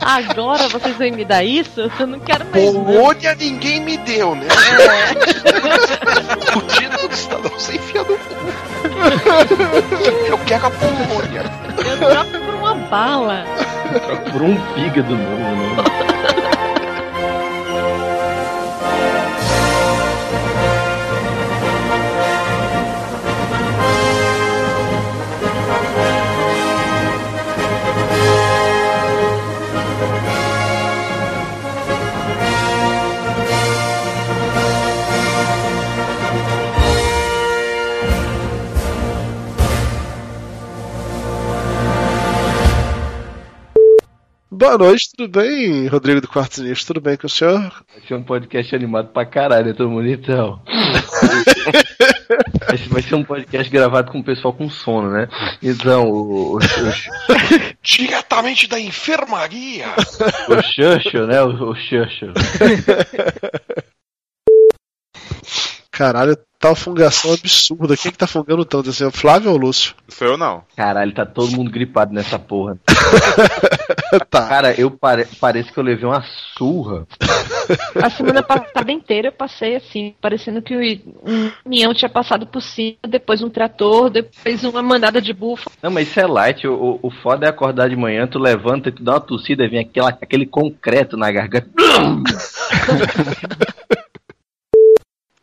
[0.01, 1.91] Agora vocês vão me dar isso?
[1.99, 2.73] Eu não quero mais.
[2.73, 2.83] não.
[2.85, 4.47] Polônia ninguém me deu, né?
[6.55, 8.35] o título do cidadão você enfia no cu.
[10.27, 11.43] Eu quero a Polônia.
[11.77, 13.45] Eu troco por uma bala.
[14.31, 16.08] Por um fígado novo, né?
[44.59, 46.93] Boa noite, tudo bem, Rodrigo do Quarto Sinistro?
[46.93, 47.61] Tudo bem com o senhor?
[47.61, 50.61] Vai ser um podcast animado pra caralho, eu tô bonitão.
[52.73, 55.29] Esse vai ser um podcast gravado com o pessoal com sono, né?
[55.63, 56.59] Então, o, o, o,
[57.81, 59.85] Diretamente da enfermaria.
[60.49, 61.41] o Xuxo, né?
[61.41, 62.33] O, o Xuxo.
[65.89, 67.95] Caralho, tá uma fungação absurda.
[67.95, 69.05] Quem que tá fungando tanto assim?
[69.05, 69.95] É o Flávio ou o Lúcio?
[70.09, 70.63] Sou eu não.
[70.75, 72.77] Caralho, tá todo mundo gripado nessa porra.
[74.29, 74.47] tá.
[74.47, 75.27] Cara, eu pare...
[75.39, 76.23] parece que eu levei uma
[76.57, 77.07] surra.
[78.01, 82.97] A semana passada inteira eu passei assim, parecendo que um caminhão tinha passado por cima,
[83.07, 85.75] depois um trator, depois uma mandada de búfalo.
[85.81, 86.67] Não, mas isso é light.
[86.67, 89.69] O, o, foda é acordar de manhã, tu levanta e tu dá uma tossida e
[89.69, 91.69] vem aquela, aquele concreto na garganta.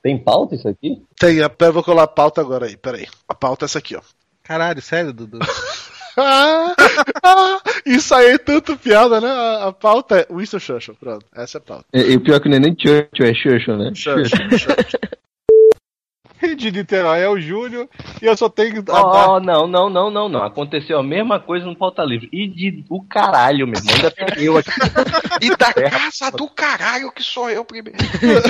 [0.02, 1.02] Tem pauta isso aqui?
[1.18, 3.08] Tem, eu vou colar a pauta agora aí, peraí.
[3.28, 4.00] A pauta é essa aqui, ó.
[4.44, 5.40] Caralho, sério, Dudu?
[6.16, 6.74] Ah,
[7.22, 9.28] ah, isso aí é tanto piada, né?
[9.28, 11.26] A, a pauta é Winston Churchill, pronto.
[11.34, 11.84] Essa é a pauta.
[11.92, 13.92] E, e pior que não é nem Churchill, é Churchill, né?
[13.94, 15.00] Churchill, Churchill.
[16.56, 17.88] De Niterói é o Júnior
[18.20, 18.78] e eu só tenho.
[18.78, 20.42] a dar- Oh, não, não, não, não, não.
[20.42, 22.28] Aconteceu a mesma coisa no pauta livre.
[22.32, 23.94] E de do caralho, meu irmão.
[23.94, 24.70] Ainda tem eu aqui.
[25.42, 27.98] E da casa do caralho que sou eu primeiro.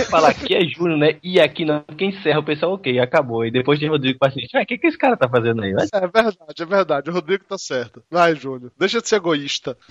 [0.09, 1.17] Falar aqui é Júnior, né?
[1.23, 1.83] E aqui não.
[1.99, 3.45] Quem encerra o pessoal, ok, acabou.
[3.45, 4.57] E depois tem Rodrigo paciente.
[4.57, 5.73] Ué, o que, que esse cara tá fazendo aí?
[5.73, 7.11] Vai É verdade, é verdade.
[7.11, 8.03] O Rodrigo tá certo.
[8.11, 8.71] Vai, Júnior.
[8.79, 9.77] Deixa de ser egoísta.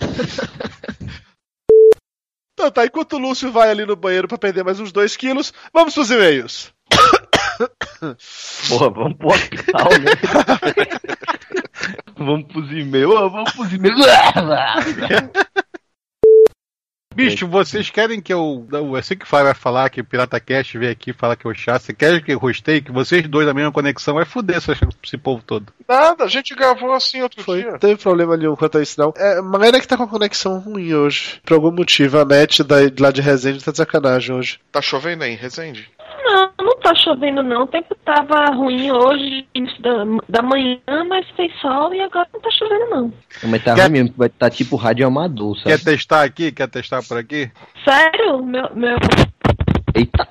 [2.54, 5.52] então tá, enquanto o Lúcio vai ali no banheiro pra perder mais uns 2 quilos,
[5.72, 6.72] vamos pros e-mails.
[8.68, 10.12] Porra, vamos pro hospital, né?
[12.16, 14.06] vamos pros e-mails, vamos pros e-mails.
[17.14, 18.68] Bicho, vocês querem que eu.
[18.70, 21.46] Eu sei que o Fábio vai falar que o Pirata Cast veio aqui falar que
[21.46, 21.80] eu chato.
[21.80, 22.82] Você quer que eu rostei?
[22.82, 24.72] Que vocês dois da mesma conexão vai fuder essa-
[25.02, 25.72] esse povo todo.
[25.88, 27.70] Nada, a gente gravou assim outro Foi, dia.
[27.70, 29.14] não teve problema nenhum quanto a isso, não.
[29.16, 31.40] É, mas é que tá com a conexão ruim hoje.
[31.42, 34.60] Por algum motivo, a net da, lá de Resende tá de sacanagem hoje.
[34.70, 35.88] Tá chovendo aí, Resende?
[36.36, 37.62] Não, não tá chovendo não.
[37.62, 42.40] O tempo tava ruim hoje, início da, da manhã, mas fez sol e agora não
[42.40, 43.12] tá chovendo não.
[43.44, 45.84] Mas tá ruim mesmo, vai estar tipo rádio amador, Quer sabe?
[45.96, 46.52] testar aqui?
[46.52, 47.50] Quer testar por aqui?
[47.84, 48.44] Sério?
[48.44, 48.96] Meu, meu...
[49.94, 50.28] Eita.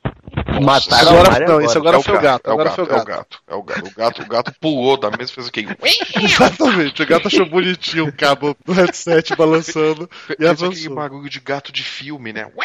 [0.62, 2.70] Mataram Agora- a Mari não, isso agora é o foi o gato, É o agora
[2.70, 3.40] gato, foi o é o gato.
[3.48, 3.88] É o gato.
[3.88, 5.66] O gato, o gato pulou da mesa e fez o quê?
[6.22, 10.96] Exatamente, o gato achou bonitinho o cabo do headset balançando e Fez aquele avançou.
[10.96, 12.48] barulho de gato de filme, né?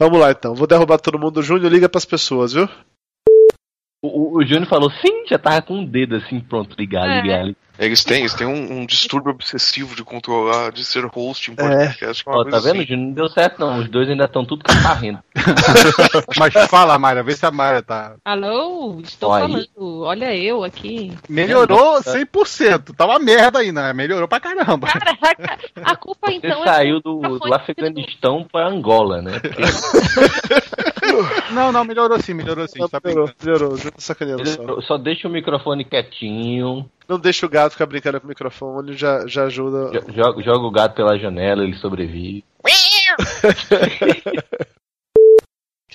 [0.00, 1.42] Vamos lá então, vou derrubar todo mundo.
[1.42, 2.66] Júnior, liga pras pessoas, viu?
[4.02, 7.20] O, o, Júnior falou sim, já tava com o dedo assim, pronto, ligar, É.
[7.20, 7.44] ligar.
[7.44, 7.56] ligar.
[7.78, 12.22] Eles têm, eles têm um, um distúrbio obsessivo de controlar, de ser host em podcast.
[12.26, 12.88] uma Ó, coisa tá vendo, assim.
[12.88, 13.06] Júnior?
[13.06, 15.18] Não deu certo não, os dois ainda estão tudo catarrendo.
[16.38, 18.16] Mas fala, Mayra, vê se a Mayra tá.
[18.22, 19.00] Alô?
[19.02, 19.48] Estou Olha.
[19.48, 20.02] falando.
[20.02, 21.10] Olha eu aqui.
[21.26, 22.94] Melhorou 100%.
[22.94, 23.94] Tá uma merda aí, né?
[23.94, 24.86] Melhorou pra caramba.
[24.86, 27.00] Caraca, a culpa Você então saiu é...
[27.00, 29.40] do, do Afeganistão pra Angola, né?
[29.40, 29.62] Porque
[31.52, 32.78] Não, não, melhorou sim, melhorou sim.
[32.88, 34.80] Tá Melhorou, melhorou, já tá sacaneando só.
[34.82, 39.26] só deixa o microfone quietinho, Não deixa o gato ficar brincando com o microfone, já,
[39.26, 39.90] já ajuda.
[39.90, 42.44] jo- joga, joga o gato pela janela, ele sobrevive.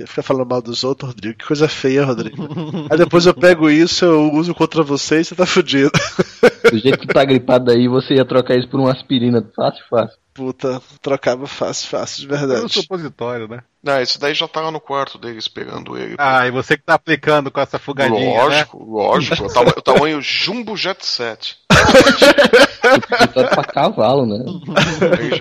[0.05, 1.38] Fica falando mal dos outros, Rodrigo.
[1.38, 2.47] Que coisa feia, Rodrigo.
[2.89, 5.91] Aí depois eu pego isso, eu uso contra você e você tá fudido.
[6.72, 9.84] Do jeito que tu tá gripado aí, você ia trocar isso por uma aspirina fácil,
[9.89, 10.17] fácil.
[10.34, 12.73] Puta, trocava fácil, fácil, de É um verdade.
[12.73, 13.59] supositório, né?
[13.81, 16.15] Não, esse daí já tava no quarto dele esperando ele.
[16.17, 19.45] Ah, e você que tá aplicando com essa fugadinha, lógico, lógico.
[19.45, 21.55] O, tama- o tamanho Jumbo Jet 7.
[21.85, 24.45] Supositório pra cavalo, né?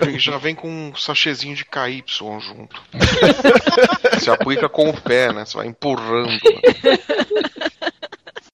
[0.01, 2.81] Ele, já vem com um sachêzinho de KY junto.
[4.13, 5.45] Você aplica com o pé, né?
[5.45, 6.39] Você vai empurrando.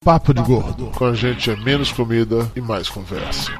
[0.03, 0.91] Papo de gordo.
[0.97, 3.51] Com a gente é menos comida e mais conversa.